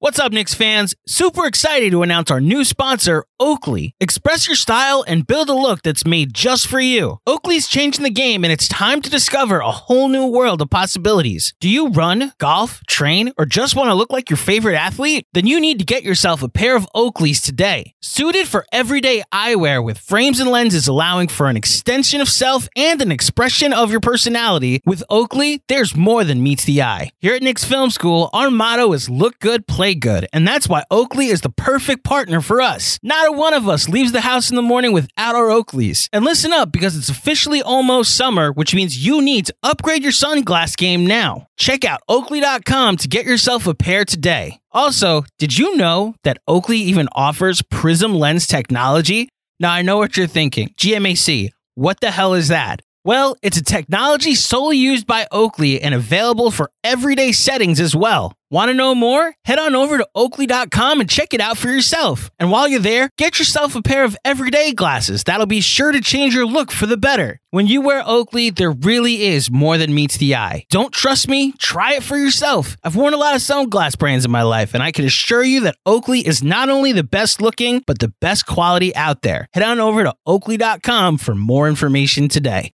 [0.03, 0.95] What's up, Knicks fans?
[1.07, 3.95] Super excited to announce our new sponsor, Oakley.
[4.01, 7.19] Express your style and build a look that's made just for you.
[7.27, 11.53] Oakley's changing the game, and it's time to discover a whole new world of possibilities.
[11.61, 15.27] Do you run, golf, train, or just want to look like your favorite athlete?
[15.35, 17.93] Then you need to get yourself a pair of Oakleys today.
[18.01, 23.03] Suited for everyday eyewear with frames and lenses allowing for an extension of self and
[23.03, 27.11] an expression of your personality, with Oakley, there's more than meets the eye.
[27.19, 30.85] Here at Knicks Film School, our motto is look good, play good, and that's why
[30.91, 32.99] Oakley is the perfect partner for us.
[33.03, 36.09] Not a one of us leaves the house in the morning without our Oakleys.
[36.13, 40.13] And listen up because it's officially almost summer, which means you need to upgrade your
[40.13, 41.47] sunglass game now.
[41.57, 44.61] Check out oakley.com to get yourself a pair today.
[44.73, 49.29] Also, did you know that Oakley even offers prism lens technology?
[49.59, 50.71] Now I know what you're thinking.
[50.79, 52.81] GMAC, what the hell is that?
[53.03, 58.35] Well, it's a technology solely used by Oakley and available for everyday settings as well.
[58.51, 59.35] Want to know more?
[59.47, 62.31] Head on over to oakley.com and check it out for yourself.
[62.39, 66.03] And while you're there, get yourself a pair of everyday glasses that'll be sure to
[66.03, 67.41] change your look for the better.
[67.51, 70.67] When you wear Oakley, there really is more than meets the eye.
[70.69, 71.53] Don't trust me?
[71.53, 72.77] Try it for yourself.
[72.85, 75.61] I've worn a lot of sunglass brands in my life, and I can assure you
[75.61, 79.49] that Oakley is not only the best looking, but the best quality out there.
[79.55, 82.73] Head on over to oakley.com for more information today.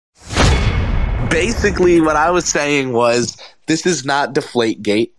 [1.34, 5.16] Basically, what I was saying was this is not Deflate Gate.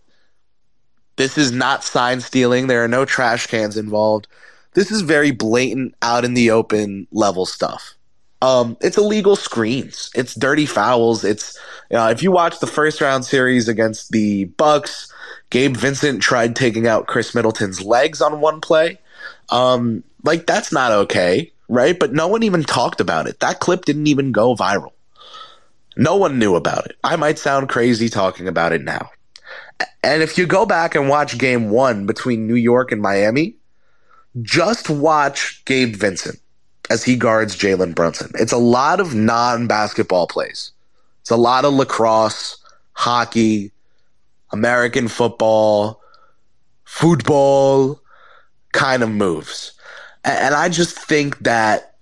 [1.17, 2.67] This is not sign stealing.
[2.67, 4.29] There are no trash cans involved.
[4.75, 7.95] This is very blatant, out in the open level stuff.
[8.41, 10.09] Um, it's illegal screens.
[10.15, 11.25] It's dirty fouls.
[11.25, 11.59] It's
[11.91, 15.11] if you watch the first round series against the Bucks,
[15.49, 18.99] Gabe Vincent tried taking out Khris Middleton's legs on one play.
[19.49, 21.99] Um, like that's not okay, right?
[21.99, 23.41] But no one even talked about it.
[23.41, 24.91] That clip didn't even go viral.
[25.97, 26.97] No one knew about it.
[27.03, 29.09] I might sound crazy talking about it now.
[30.03, 33.55] And if you go back and watch game one between New York and Miami,
[34.41, 36.39] just watch Gabe Vincent
[36.89, 38.31] as he guards Jalen Brunson.
[38.35, 40.71] It's a lot of non basketball plays,
[41.21, 42.57] it's a lot of lacrosse,
[42.93, 43.71] hockey,
[44.51, 46.01] American football,
[46.83, 48.01] football
[48.73, 49.73] kind of moves.
[50.23, 51.94] And I just think that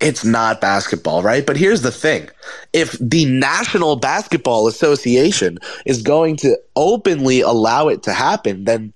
[0.00, 1.44] it's not basketball, right?
[1.44, 2.28] But here's the thing.
[2.72, 8.92] If the National Basketball Association is going to openly allow it to happen, then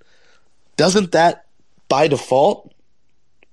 [0.76, 1.46] doesn't that
[1.88, 2.72] by default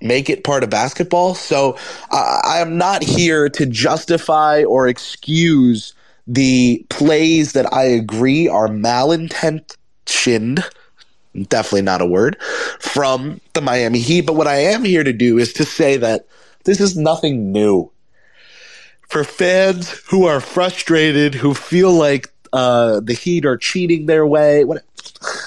[0.02, 1.34] make it part of basketball?
[1.34, 1.76] So
[2.12, 5.94] uh, I am not here to justify or excuse
[6.28, 10.64] the plays that I agree are malintentioned.
[11.48, 12.40] Definitely not a word
[12.80, 14.22] from the Miami Heat.
[14.22, 16.28] But what I am here to do is to say that
[16.66, 17.92] this is nothing new.
[19.10, 24.64] For fans who are frustrated, who feel like uh, the Heat are cheating their way,
[24.66, 24.84] what,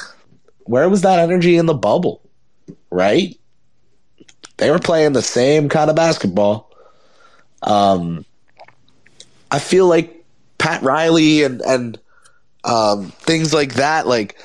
[0.64, 2.20] where was that energy in the bubble?
[2.90, 3.38] Right?
[4.57, 6.70] They were playing the same kind of basketball.
[7.62, 8.25] Um,
[9.51, 10.25] I feel like
[10.59, 11.98] Pat Riley and and
[12.65, 14.38] um, things like that, like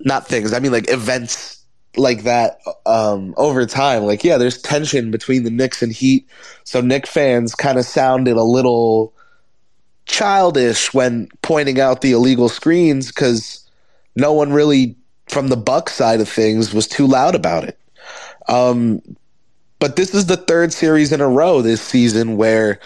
[0.00, 0.52] not things.
[0.52, 1.55] I mean, like events
[1.96, 4.04] like that um, over time.
[4.04, 6.28] Like, yeah, there's tension between the Knicks and Heat.
[6.64, 9.12] So Knick fans kind of sounded a little
[10.06, 13.68] childish when pointing out the illegal screens because
[14.14, 14.96] no one really,
[15.28, 17.78] from the Buck side of things, was too loud about it.
[18.48, 19.02] Um,
[19.78, 22.78] but this is the third series in a row this season where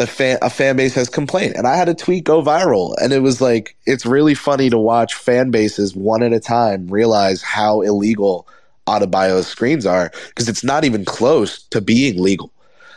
[0.00, 3.12] the fan a fan base has complained, and I had a tweet go viral, and
[3.12, 7.42] it was like it's really funny to watch fan bases one at a time realize
[7.42, 8.48] how illegal
[8.86, 12.50] Adebayo's screens are because it's not even close to being legal.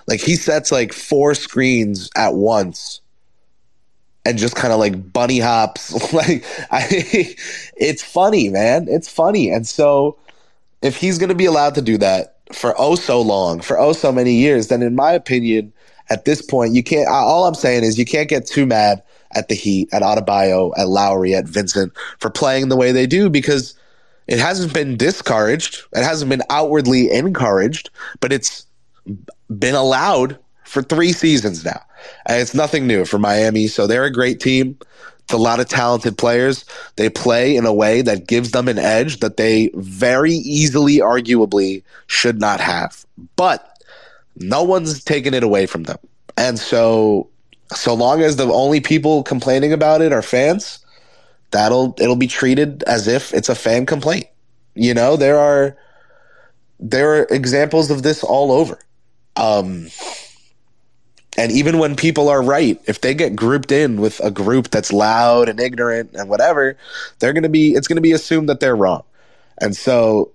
[0.08, 3.02] Like he sets like four screens at once
[4.24, 6.14] and just kind of like bunny hops.
[6.14, 6.88] like I,
[7.76, 8.88] it's funny, man.
[8.88, 9.50] It's funny.
[9.50, 10.18] And so
[10.82, 13.92] if he's going to be allowed to do that for oh so long, for oh
[13.92, 15.74] so many years, then in my opinion,
[16.10, 17.08] at this point, you can't.
[17.08, 19.02] All I'm saying is you can't get too mad
[19.36, 23.30] at the Heat, at Adebayo, at Lowry, at Vincent for playing the way they do
[23.30, 23.74] because
[24.28, 25.84] it hasn't been discouraged.
[25.94, 27.90] It hasn't been outwardly encouraged,
[28.20, 28.66] but it's
[29.58, 31.82] been allowed for three seasons now.
[32.26, 33.68] And it's nothing new for Miami.
[33.68, 34.78] So they're a great team.
[35.24, 36.66] It's a lot of talented players.
[36.98, 41.84] They play in a way that gives them an edge that they very easily, arguably,
[42.08, 43.06] should not have.
[43.36, 43.73] But
[44.38, 45.98] no one's taking it away from them.
[46.38, 47.30] And so,
[47.72, 50.80] so long as the only people complaining about it are fans,
[51.52, 54.28] that'll it'll be treated as if it's a fan complaint.
[54.76, 55.78] You know, there are
[56.80, 58.80] there are examples of this all over.
[59.36, 59.88] Um,
[61.38, 64.94] and even when people are right, if they get grouped in with a group that's
[64.94, 66.78] loud and ignorant and whatever,
[67.20, 69.04] they're going to be, it's going to be assumed that they're wrong.
[69.60, 70.32] And so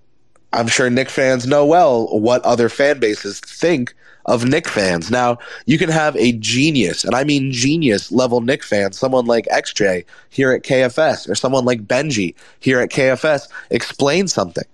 [0.52, 3.94] I'm sure Knick fans know well what other fan bases think
[4.26, 5.10] of Knick fans.
[5.10, 9.46] Now, you can have a genius, and I mean genius level Knick fan, someone like
[9.46, 14.64] XJ here at KFS, or someone like Benji here at KFS, explain something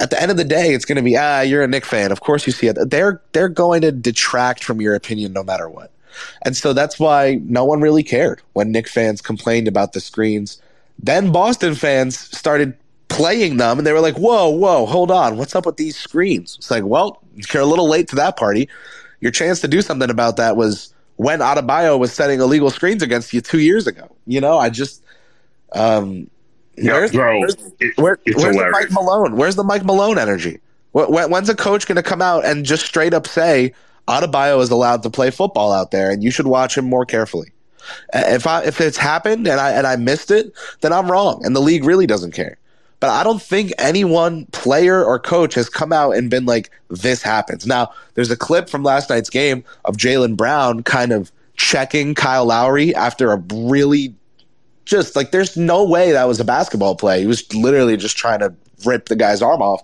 [0.00, 2.12] at the end of the day, it's going to be ah, you're a Knick fan.
[2.12, 2.76] Of course, you see it.
[2.90, 5.90] They're they're going to detract from your opinion no matter what,
[6.42, 10.60] and so that's why no one really cared when Knick fans complained about the screens.
[11.00, 12.76] Then Boston fans started
[13.08, 16.56] playing them, and they were like, "Whoa, whoa, hold on, what's up with these screens?"
[16.58, 18.68] It's like, well, you're a little late to that party.
[19.20, 23.32] Your chance to do something about that was when Adebayo was setting illegal screens against
[23.32, 24.08] you two years ago.
[24.26, 25.02] You know, I just.
[25.72, 26.30] Um,
[26.76, 28.70] yeah, where's, bro, where's, it- where- it's where's the.
[28.70, 29.36] Mike Malone?
[29.36, 30.60] Where's the Mike Malone energy?
[30.94, 33.74] Wh- wh- When's a coach going to come out and just straight up say
[34.06, 37.50] Adebayo is allowed to play football out there, and you should watch him more carefully?
[38.14, 40.52] If I if it's happened and I and I missed it,
[40.82, 42.56] then I'm wrong, and the league really doesn't care.
[43.00, 46.70] But I don't think any one player or coach has come out and been like,
[46.88, 51.30] "This happens." Now, there's a clip from last night's game of Jaylen Brown kind of
[51.56, 54.14] checking Kyle Lowry after a really
[54.84, 57.20] just like there's no way that was a basketball play.
[57.20, 59.82] He was literally just trying to rip the guy's arm off.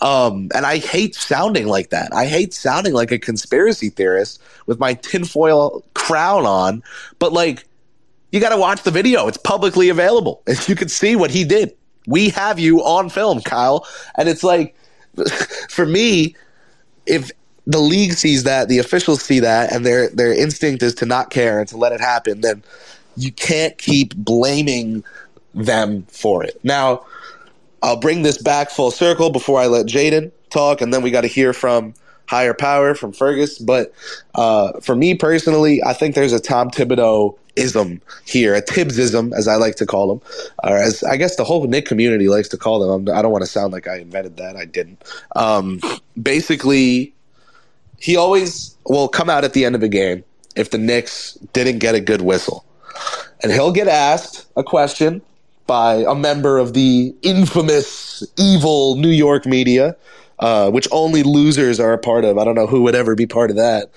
[0.00, 2.12] Um, and I hate sounding like that.
[2.14, 6.82] I hate sounding like a conspiracy theorist with my tinfoil crown on.
[7.18, 7.64] But like,
[8.32, 9.26] you got to watch the video.
[9.28, 10.42] It's publicly available.
[10.66, 11.74] You can see what he did.
[12.06, 13.86] We have you on film, Kyle.
[14.16, 14.76] And it's like,
[15.70, 16.34] for me,
[17.06, 17.30] if
[17.66, 21.30] the league sees that, the officials see that, and their their instinct is to not
[21.30, 22.62] care and to let it happen, then
[23.16, 25.02] you can't keep blaming
[25.54, 26.60] them for it.
[26.62, 27.04] Now,
[27.82, 31.22] I'll bring this back full circle before I let Jaden talk, and then we got
[31.22, 31.94] to hear from
[32.26, 33.58] higher power from Fergus.
[33.58, 33.92] But
[34.34, 39.48] uh, for me personally, I think there's a Tom Thibodeau ism here, a Tibbsism, as
[39.48, 40.20] I like to call them,
[40.62, 43.08] or as I guess the whole Knick community likes to call them.
[43.08, 44.56] I'm, I don't want to sound like I invented that.
[44.56, 45.02] I didn't.
[45.34, 45.80] Um,
[46.20, 47.14] basically,
[47.98, 50.22] he always will come out at the end of a game
[50.54, 52.64] if the Knicks didn't get a good whistle.
[53.42, 55.22] And he'll get asked a question
[55.66, 59.96] by a member of the infamous, evil New York media,
[60.38, 62.38] uh, which only losers are a part of.
[62.38, 63.90] I don't know who would ever be part of that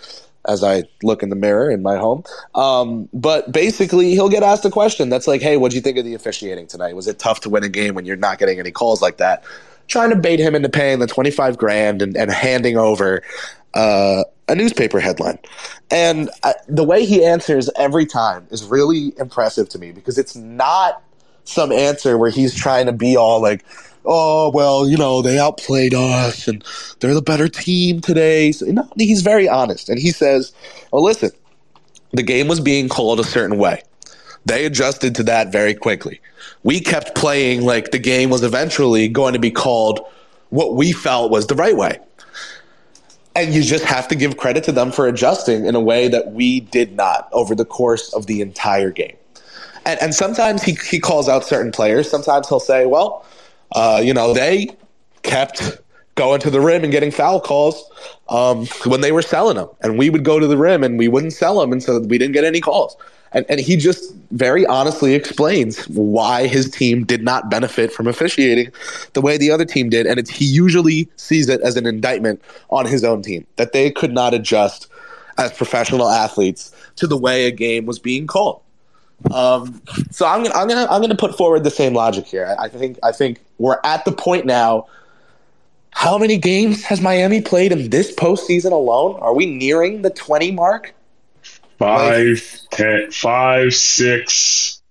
[0.48, 2.24] as I look in the mirror in my home.
[2.56, 6.06] Um, but basically, he'll get asked a question that's like, hey, what'd you think of
[6.06, 6.96] the officiating tonight?
[6.96, 9.44] Was it tough to win a game when you're not getting any calls like that?
[9.88, 13.22] Trying to bait him into paying the 25 grand and, and handing over
[13.74, 15.40] uh, a newspaper headline.
[15.92, 20.36] And I, the way he answers every time is really impressive to me because it's
[20.36, 21.04] not
[21.44, 23.66] some answer where he's trying to be all like,
[24.06, 26.64] oh, well, you know, they outplayed us and
[27.00, 28.52] they're the better team today.
[28.52, 29.90] So, no, he's very honest.
[29.90, 30.54] And he says,
[30.92, 31.32] well, listen,
[32.12, 33.84] the game was being called a certain way.
[34.46, 36.22] They adjusted to that very quickly.
[36.64, 40.00] We kept playing like the game was eventually going to be called
[40.50, 42.00] what we felt was the right way.
[43.36, 46.32] And you just have to give credit to them for adjusting in a way that
[46.34, 49.16] we did not over the course of the entire game.
[49.90, 52.08] And, and sometimes he, he calls out certain players.
[52.08, 53.26] Sometimes he'll say, well,
[53.72, 54.70] uh, you know, they
[55.24, 55.80] kept
[56.14, 57.90] going to the rim and getting foul calls
[58.30, 59.68] um, when they were selling them.
[59.82, 61.72] And we would go to the rim and we wouldn't sell them.
[61.72, 62.96] And so we didn't get any calls.
[63.32, 68.72] And, and he just very honestly explains why his team did not benefit from officiating
[69.14, 70.06] the way the other team did.
[70.06, 74.14] And he usually sees it as an indictment on his own team that they could
[74.14, 74.88] not adjust
[75.40, 78.62] as professional athletes to the way a game was being called.
[79.34, 82.56] Um, so I'm gonna I'm gonna I'm gonna put forward the same logic here.
[82.58, 84.88] I, I think I think we're at the point now.
[85.92, 89.20] How many games has Miami played in this postseason alone?
[89.20, 90.94] Are we nearing the 20 mark?
[91.80, 94.82] Five, ten, five, six,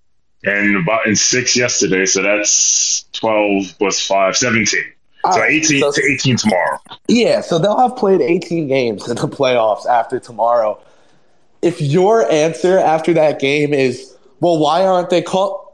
[0.43, 2.07] and about and six yesterday.
[2.07, 4.83] So that's twelve plus five, 17.
[5.25, 6.79] So right, 18 so- to 18 tomorrow.
[7.09, 10.81] Yeah, so they'll have played 18 games in the playoffs after tomorrow.
[11.61, 15.73] If your answer after that game is, well, why aren't they called?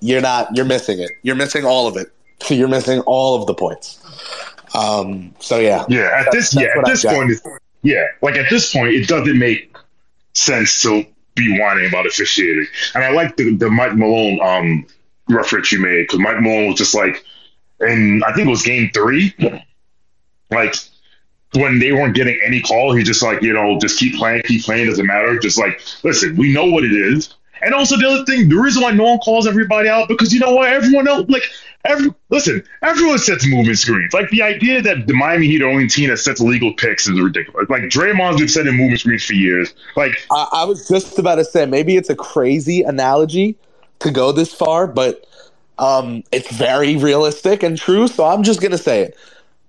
[0.00, 1.10] You're not, you're missing it.
[1.22, 2.12] You're missing all of it.
[2.50, 3.98] You're missing all of the points.
[4.74, 5.86] Um, so, yeah.
[5.88, 7.40] Yeah, at this that's yeah, at this point, it's,
[7.82, 9.74] yeah, like at this point, it doesn't make
[10.34, 12.66] sense to be whining about officiating.
[12.94, 14.86] And I like the, the Mike Malone um
[15.28, 17.24] reference you made because Mike Malone was just like,
[17.80, 19.34] and I think it was game three,
[20.50, 20.74] like
[21.54, 24.64] when they weren't getting any call, he just like you know just keep playing, keep
[24.64, 25.38] playing, doesn't matter.
[25.38, 27.34] Just like listen, we know what it is.
[27.64, 30.40] And also the other thing, the reason why no one calls everybody out because you
[30.40, 31.44] know what, everyone else like
[31.84, 34.12] every listen, everyone sets movement screens.
[34.12, 37.20] Like the idea that the Miami Heat are only team that sets illegal picks is
[37.20, 37.68] ridiculous.
[37.68, 39.74] Like Draymond's been setting movement screens for years.
[39.96, 43.56] Like I, I was just about to say, maybe it's a crazy analogy
[44.00, 45.26] to go this far, but
[45.78, 48.08] um, it's very realistic and true.
[48.08, 49.16] So I'm just to say it.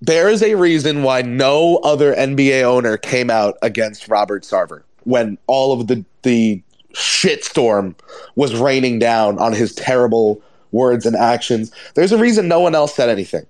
[0.01, 5.37] There is a reason why no other NBA owner came out against Robert Sarver when
[5.47, 6.61] all of the the
[6.95, 7.95] shitstorm
[8.35, 10.41] was raining down on his terrible
[10.71, 11.71] words and actions.
[11.93, 13.45] There's a reason no one else said anything.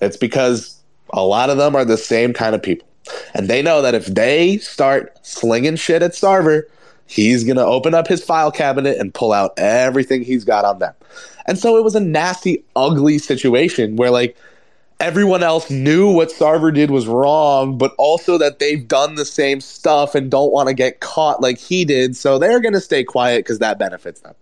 [0.00, 0.80] It's because
[1.12, 2.86] a lot of them are the same kind of people.
[3.34, 6.62] And they know that if they start slinging shit at Sarver,
[7.06, 10.80] he's going to open up his file cabinet and pull out everything he's got on
[10.80, 10.94] them.
[11.46, 14.36] And so it was a nasty, ugly situation where, like,
[15.00, 19.60] everyone else knew what Sarver did was wrong, but also that they've done the same
[19.60, 22.16] stuff and don't want to get caught like he did.
[22.16, 24.34] So they're going to stay quiet because that benefits them.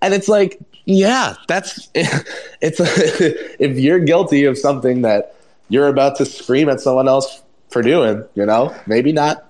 [0.00, 2.80] And it's like, yeah, that's it's
[3.60, 5.34] if you're guilty of something that
[5.68, 9.46] you're about to scream at someone else for doing, you know, maybe not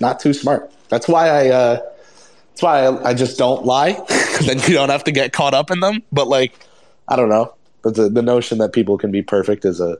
[0.00, 0.70] not too smart.
[0.88, 1.80] That's why I uh
[2.50, 3.92] that's why I, I just don't lie.
[4.46, 6.02] then you don't have to get caught up in them.
[6.12, 6.54] But like,
[7.08, 7.52] I don't know.
[7.82, 9.98] But the, the notion that people can be perfect is a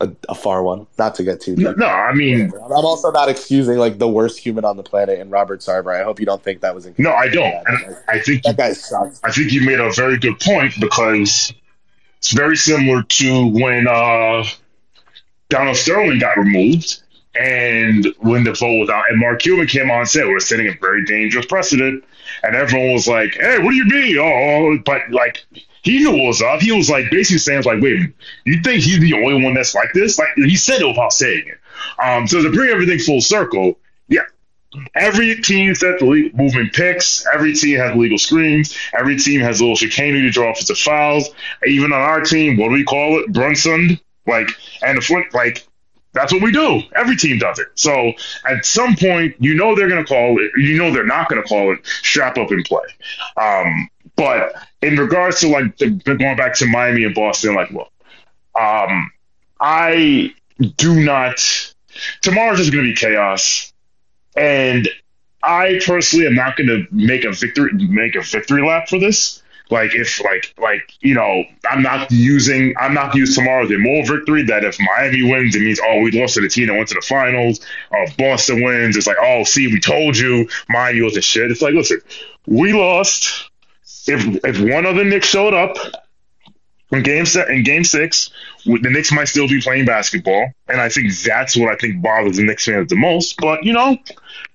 [0.00, 0.86] a, a far one.
[0.98, 1.78] Not to get too no, deep.
[1.78, 5.30] no, I mean I'm also not excusing like the worst human on the planet and
[5.30, 5.98] Robert Sarver.
[5.98, 6.86] I hope you don't think that was.
[6.98, 7.54] no, I don't.
[7.66, 9.20] And I think That guy sucks.
[9.24, 11.52] I think you made a very good point because
[12.18, 14.44] it's very similar to when uh,
[15.48, 17.02] Donald Sterling got removed
[17.38, 20.68] and when the vote was out, and Mark Cuban came on and said we're setting
[20.68, 22.02] a very dangerous precedent,
[22.42, 25.44] and everyone was like, "Hey, what do you mean?" Oh, but like
[25.82, 26.60] he knew what was up.
[26.60, 28.12] He was like basically saying like, "Wait,
[28.44, 31.44] you think he's the only one that's like this?" Like he said it without saying
[31.46, 31.58] it.
[32.02, 33.78] Um, so to bring everything full circle,
[34.08, 34.22] yeah,
[34.94, 37.24] Every team sets the legal movement picks.
[37.32, 38.76] Every team has legal screens.
[38.98, 41.30] Every team has a little chicanery to draw offensive fouls.
[41.66, 43.32] Even on our team, what do we call it?
[43.32, 43.98] Brunson.
[44.26, 44.48] Like,
[44.82, 45.66] and the foot, like,
[46.16, 46.82] that's what we do.
[46.94, 47.68] Every team does it.
[47.74, 48.12] So
[48.48, 50.50] at some point, you know they're going to call it.
[50.56, 52.82] You know they're not going to call it strap up and play.
[53.36, 57.90] Um, but in regards to like the, going back to Miami and Boston, like, well,
[58.58, 59.10] um,
[59.60, 60.34] I
[60.76, 61.74] do not.
[62.22, 63.72] Tomorrow's just going to be chaos,
[64.36, 64.88] and
[65.42, 69.42] I personally am not going to make a victory make a victory lap for this.
[69.70, 74.04] Like if like like you know I'm not using I'm not use tomorrow a moral
[74.04, 76.88] victory that if Miami wins it means oh we lost to the team that went
[76.88, 77.60] to the finals.
[77.92, 81.50] Oh if Boston wins it's like oh see we told you Miami wasn't shit.
[81.50, 82.00] It's like listen
[82.46, 83.50] we lost.
[84.06, 85.76] If if one other Knicks showed up
[86.92, 88.30] in game set in game six,
[88.64, 92.36] the Knicks might still be playing basketball, and I think that's what I think bothers
[92.36, 93.36] the Knicks fans the most.
[93.38, 93.98] But you know,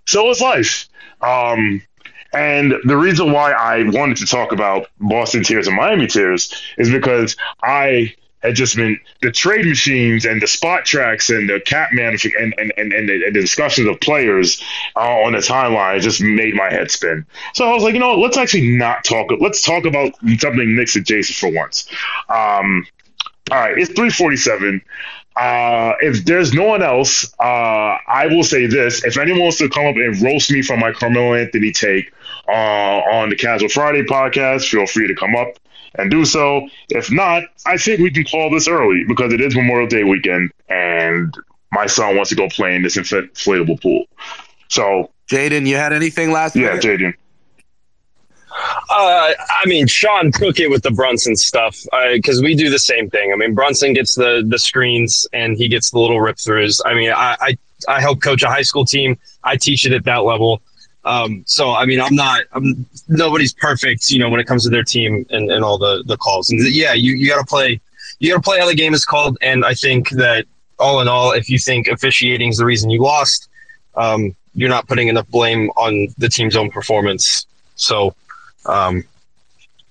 [0.08, 0.88] so is life.
[1.22, 1.82] Um,
[2.34, 6.90] and the reason why I wanted to talk about Boston tears and Miami tears is
[6.90, 11.90] because I had just been the trade machines and the spot tracks and the cap
[11.92, 14.64] man and and, and, and, the, and the discussions of players
[14.96, 17.26] uh, on the timeline just made my head spin.
[17.54, 19.30] So I was like, you know let's actually not talk.
[19.40, 21.88] Let's talk about something Knicks adjacent for once.
[22.30, 22.88] Um,
[23.52, 24.82] all right, it's 347.
[25.36, 29.04] Uh, if there's no one else, uh, I will say this.
[29.06, 32.12] If anyone wants to come up and roast me for my Carmelo Anthony take
[32.48, 35.50] uh, on the Casual Friday podcast, feel free to come up
[35.96, 36.68] and do so.
[36.90, 40.52] If not, I think we can call this early because it is Memorial Day weekend
[40.70, 41.34] and
[41.72, 44.06] my son wants to go play in this inflatable pool.
[44.70, 46.66] So, Jaden, you had anything last week?
[46.66, 46.78] yeah.
[46.78, 47.14] Jaden.
[48.90, 51.78] Uh, I mean, Shawn took it with the Brunson stuff
[52.14, 53.32] because we do the same thing.
[53.32, 56.82] I mean, Brunson gets the the screens and he gets the little rip throughs.
[56.86, 59.18] I mean, I, I I help coach a high school team.
[59.44, 60.62] I teach it at that level.
[61.04, 62.44] Um, so I mean, I'm not.
[62.54, 66.04] I'm nobody's perfect, you know, when it comes to their team and, and all the
[66.06, 66.50] the calls.
[66.50, 67.82] And yeah, you you got to play.
[68.20, 69.38] you got to play how the game is called.
[69.42, 70.46] And I think that
[70.80, 73.50] all in all, if you think officiating is the reason you lost,
[73.96, 77.46] um, you're not putting enough blame on the team's own performance.
[77.76, 78.16] So
[78.66, 79.04] um,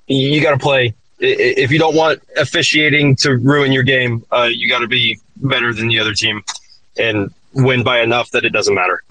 [0.06, 0.94] you got to play.
[1.18, 5.74] If you don't want officiating to ruin your game, uh, you got to be better
[5.74, 6.42] than the other team
[6.96, 9.02] and win by enough that it doesn't matter.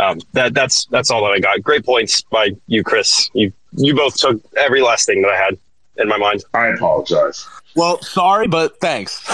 [0.00, 1.62] Um, that that's that's all that I got.
[1.62, 3.30] Great points by you, Kris.
[3.34, 5.58] You you both took every last thing that I had
[5.96, 6.42] in my mind.
[6.54, 7.46] I apologize.
[7.76, 9.22] Well, sorry, but thanks.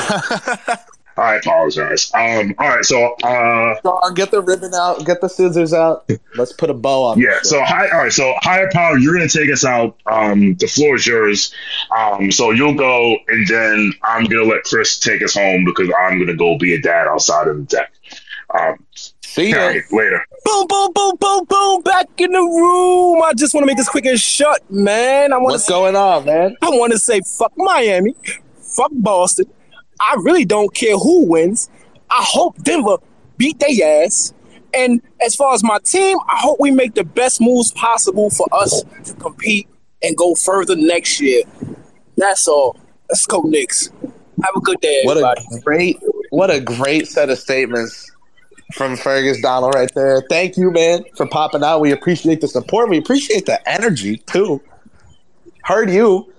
[1.19, 2.13] I apologize.
[2.13, 6.11] Um, all right, so uh, Shawn, get the ribbon out, get the scissors out.
[6.35, 7.19] Let's put a bow on.
[7.19, 9.97] yeah, so hi, all right, so higher power, you're gonna take us out.
[10.05, 11.55] Um, the floor is yours.
[11.97, 16.19] Um, so you'll go, and then I'm gonna let Kris take us home because I'm
[16.19, 17.93] gonna go be a dad outside of the deck.
[18.55, 18.85] Um,
[19.37, 19.67] See all ya.
[19.67, 20.25] right, later.
[20.47, 21.83] Boom, boom, boom, boom, boom.
[21.83, 23.23] Back in the room.
[23.23, 25.31] I just want to make this quick and shut, man.
[25.35, 25.73] I want What's to.
[25.73, 26.57] going on, man?
[26.63, 28.15] I want to say fuck Miami,
[28.77, 29.45] fuck Boston.
[30.01, 31.69] I really don't care who wins.
[32.09, 32.97] I hope Denver
[33.37, 34.33] beat their ass.
[34.73, 38.47] And as far as my team, I hope we make the best moves possible for
[38.53, 39.69] us to compete
[40.03, 41.43] and go further next year.
[42.17, 42.79] That's all.
[43.11, 43.91] Let's go, Knicks.
[44.03, 45.45] Have a good day, What everybody.
[45.55, 45.99] a great,
[46.31, 48.11] what a great set of statements
[48.73, 50.23] from Fergus Donald right there.
[50.29, 51.81] Thank you, man, for popping out.
[51.81, 52.89] We appreciate the support.
[52.89, 54.61] We appreciate the energy too.
[55.63, 56.33] Heard you.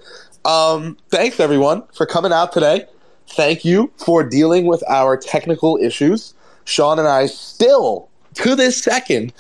[0.46, 2.86] Um, thanks everyone for coming out today.
[3.30, 6.34] Thank you for dealing with our technical issues.
[6.66, 9.34] Shawn and I still, to this second,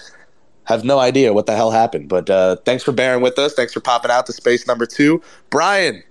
[0.65, 2.09] have no idea what the hell happened.
[2.09, 3.53] But uh, thanks for bearing with us.
[3.53, 5.21] Thanks for popping out to space number two.
[5.49, 6.03] Brian,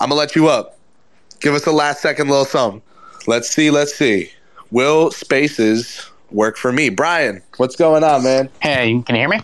[0.00, 0.78] I'm gonna let you up.
[1.40, 2.82] Give us a last second little something.
[3.28, 4.30] Let's see, let's see.
[4.72, 6.88] Will spaces work for me?
[6.88, 8.48] Brian, what's going on, man?
[8.60, 9.40] Hey, can you hear me?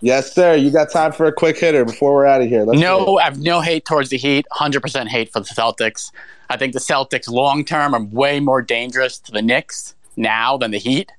[0.00, 0.54] Yes, sir.
[0.54, 2.64] You got time for a quick hitter before we're out of here.
[2.64, 2.78] Let's.
[2.80, 4.46] No, I have no hate towards the Heat.
[4.52, 6.12] Hundred percent hate for the Celtics.
[6.50, 10.70] I think the Celtics long term are way more dangerous to the Knicks now than
[10.70, 11.10] the Heat.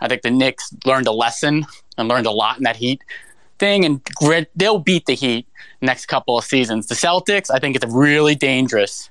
[0.00, 1.66] I think the Knicks learned a lesson
[1.98, 3.02] and learned a lot in that Heat
[3.58, 5.48] thing, and grit- they'll beat the Heat
[5.80, 6.86] next couple of seasons.
[6.86, 9.10] The Celtics, I think, it's really dangerous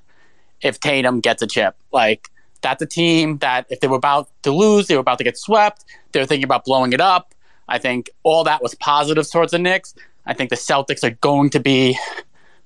[0.62, 1.76] if Tatum gets a chip.
[1.92, 2.30] Like
[2.62, 5.38] that's a team that if they were about to lose, they were about to get
[5.38, 5.84] swept.
[6.12, 7.34] They were thinking about blowing it up.
[7.68, 9.94] I think all that was positive towards the Knicks.
[10.26, 11.98] I think the Celtics are going to be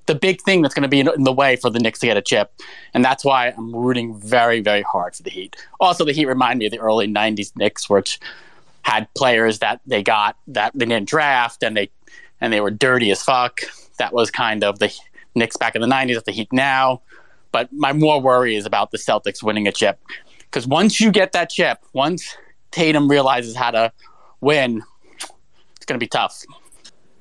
[0.07, 2.17] the big thing that's going to be in, the way for the Knicks to get
[2.17, 2.51] a chip,
[2.93, 5.55] and that's why I'm rooting very, very hard for the Heat.
[5.79, 8.19] Also, the Heat remind me of the early '90s Knicks, which
[8.83, 11.89] had players that they got that they didn't draft, and they
[12.39, 13.61] and they were dirty as fuck.
[13.99, 14.91] That was kind of the
[15.35, 17.01] Knicks back in the '90s at the Heat now.
[17.51, 19.99] But my more worry is about the Celtics winning a chip
[20.39, 22.35] because once you get that chip, once
[22.71, 23.91] Tatum realizes how to
[24.41, 24.81] win,
[25.75, 26.43] it's going to be tough.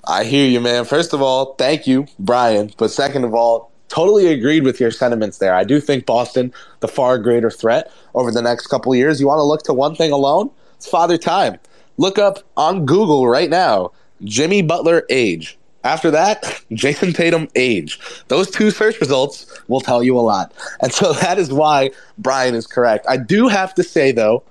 [0.04, 0.84] I hear you, man.
[0.84, 2.72] First of all, thank you, Brian.
[2.76, 5.54] But second of all, totally agreed with your sentiments there.
[5.54, 9.20] I do think Boston the far greater threat over the next couple years.
[9.20, 10.50] You want to look to one thing alone?
[10.74, 11.58] It's father time.
[11.98, 13.92] Look up on Google right now,
[14.24, 15.58] Jimmy Butler age.
[15.82, 17.98] After that, Jayson Tatum age.
[18.28, 20.52] Those two search results will tell you a lot.
[20.82, 23.06] And so that is why Brian is correct.
[23.08, 24.42] I do have to say though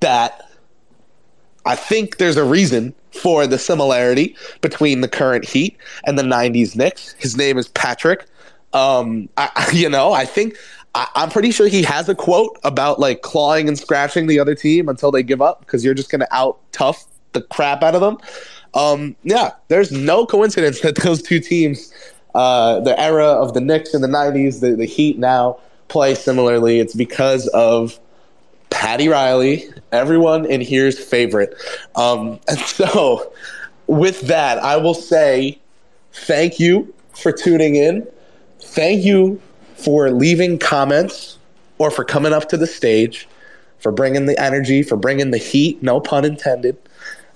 [0.00, 0.50] that
[1.64, 6.76] I think there's a reason for the similarity between the current Heat and the '90s
[6.76, 7.14] Knicks.
[7.18, 8.26] His name is Patrick.
[8.72, 10.56] Um, I, you know, I think
[10.94, 14.54] I, I'm pretty sure he has a quote about like clawing and scratching the other
[14.54, 17.94] team until they give up because you're just going to out tough the crap out
[17.94, 18.18] of them.
[18.74, 21.92] Um, yeah, there's no coincidence that those two teams,
[22.34, 25.58] uh, the era of the Knicks in the '90s, the, the Heat now
[25.88, 26.78] play similarly.
[26.80, 27.98] It's because of
[28.70, 31.54] Patty Riley, everyone in here's favorite.
[31.96, 33.32] Um, and so,
[33.86, 35.58] with that, I will say
[36.12, 38.06] thank you for tuning in.
[38.60, 39.40] Thank you
[39.74, 41.38] for leaving comments
[41.78, 43.26] or for coming up to the stage,
[43.78, 46.76] for bringing the energy, for bringing the heat, no pun intended.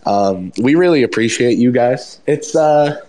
[0.07, 2.21] Um, we really appreciate you guys.
[2.27, 3.01] It's uh,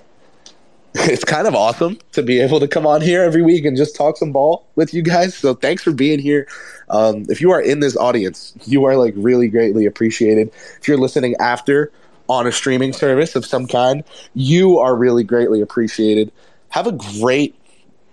[0.96, 3.96] it's kind of awesome to be able to come on here every week and just
[3.96, 5.36] talk some ball with you guys.
[5.36, 6.48] So thanks for being here.
[6.89, 10.52] Um, if you are in this audience, you are like really greatly appreciated.
[10.80, 11.91] If you're listening after
[12.30, 16.32] on a streaming service of some kind, you are really greatly appreciated.
[16.70, 17.56] Have a great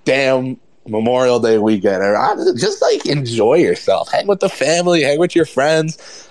[0.04, 0.58] damn
[0.88, 2.02] Memorial Day weekend.
[2.02, 4.10] Or uh, Just like enjoy yourself.
[4.10, 6.28] Hang with the family, hang with your friends.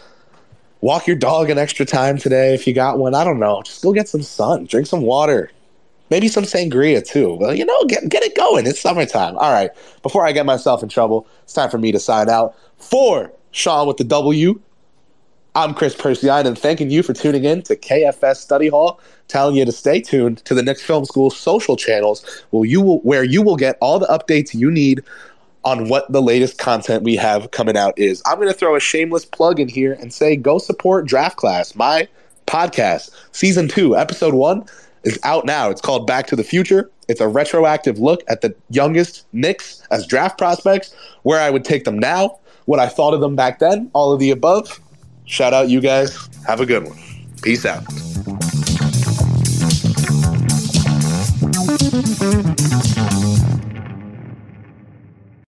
[0.82, 3.14] Walk your dog an extra time today if you got one.
[3.14, 3.62] I don't know.
[3.62, 5.52] Just go get some sun, drink some water,
[6.10, 7.36] maybe some sangria too.
[7.36, 8.66] Well, you know, get get it going.
[8.66, 9.38] It's summertime.
[9.38, 9.70] All right.
[10.02, 12.56] Before I get myself in trouble, it's time for me to sign out.
[12.78, 14.60] For Shawn with the W,
[15.54, 19.66] I'm Kris Pursiainen, and thanking you for tuning in to KFS Study Hall, telling you
[19.66, 23.42] to stay tuned to the Knicks Film School social channels, where you will, where you
[23.42, 25.04] will get all the updates you need
[25.64, 28.22] on what the latest content we have coming out is.
[28.26, 31.76] I'm going to throw a shameless plug in here and say go support Draft Class,
[31.76, 32.08] my
[32.48, 33.12] podcast.
[33.32, 34.66] Season two, episode one
[35.04, 35.70] is out now.
[35.70, 36.90] It's called Back to the Future.
[37.08, 40.94] It's a retroactive look at the youngest Knicks as draft prospects,
[41.24, 44.20] where I would take them now, what I thought of them back then, all of
[44.20, 44.80] the above.
[45.26, 46.30] Shout out, you guys.
[46.48, 46.98] Have a good one.
[47.42, 47.84] Peace out.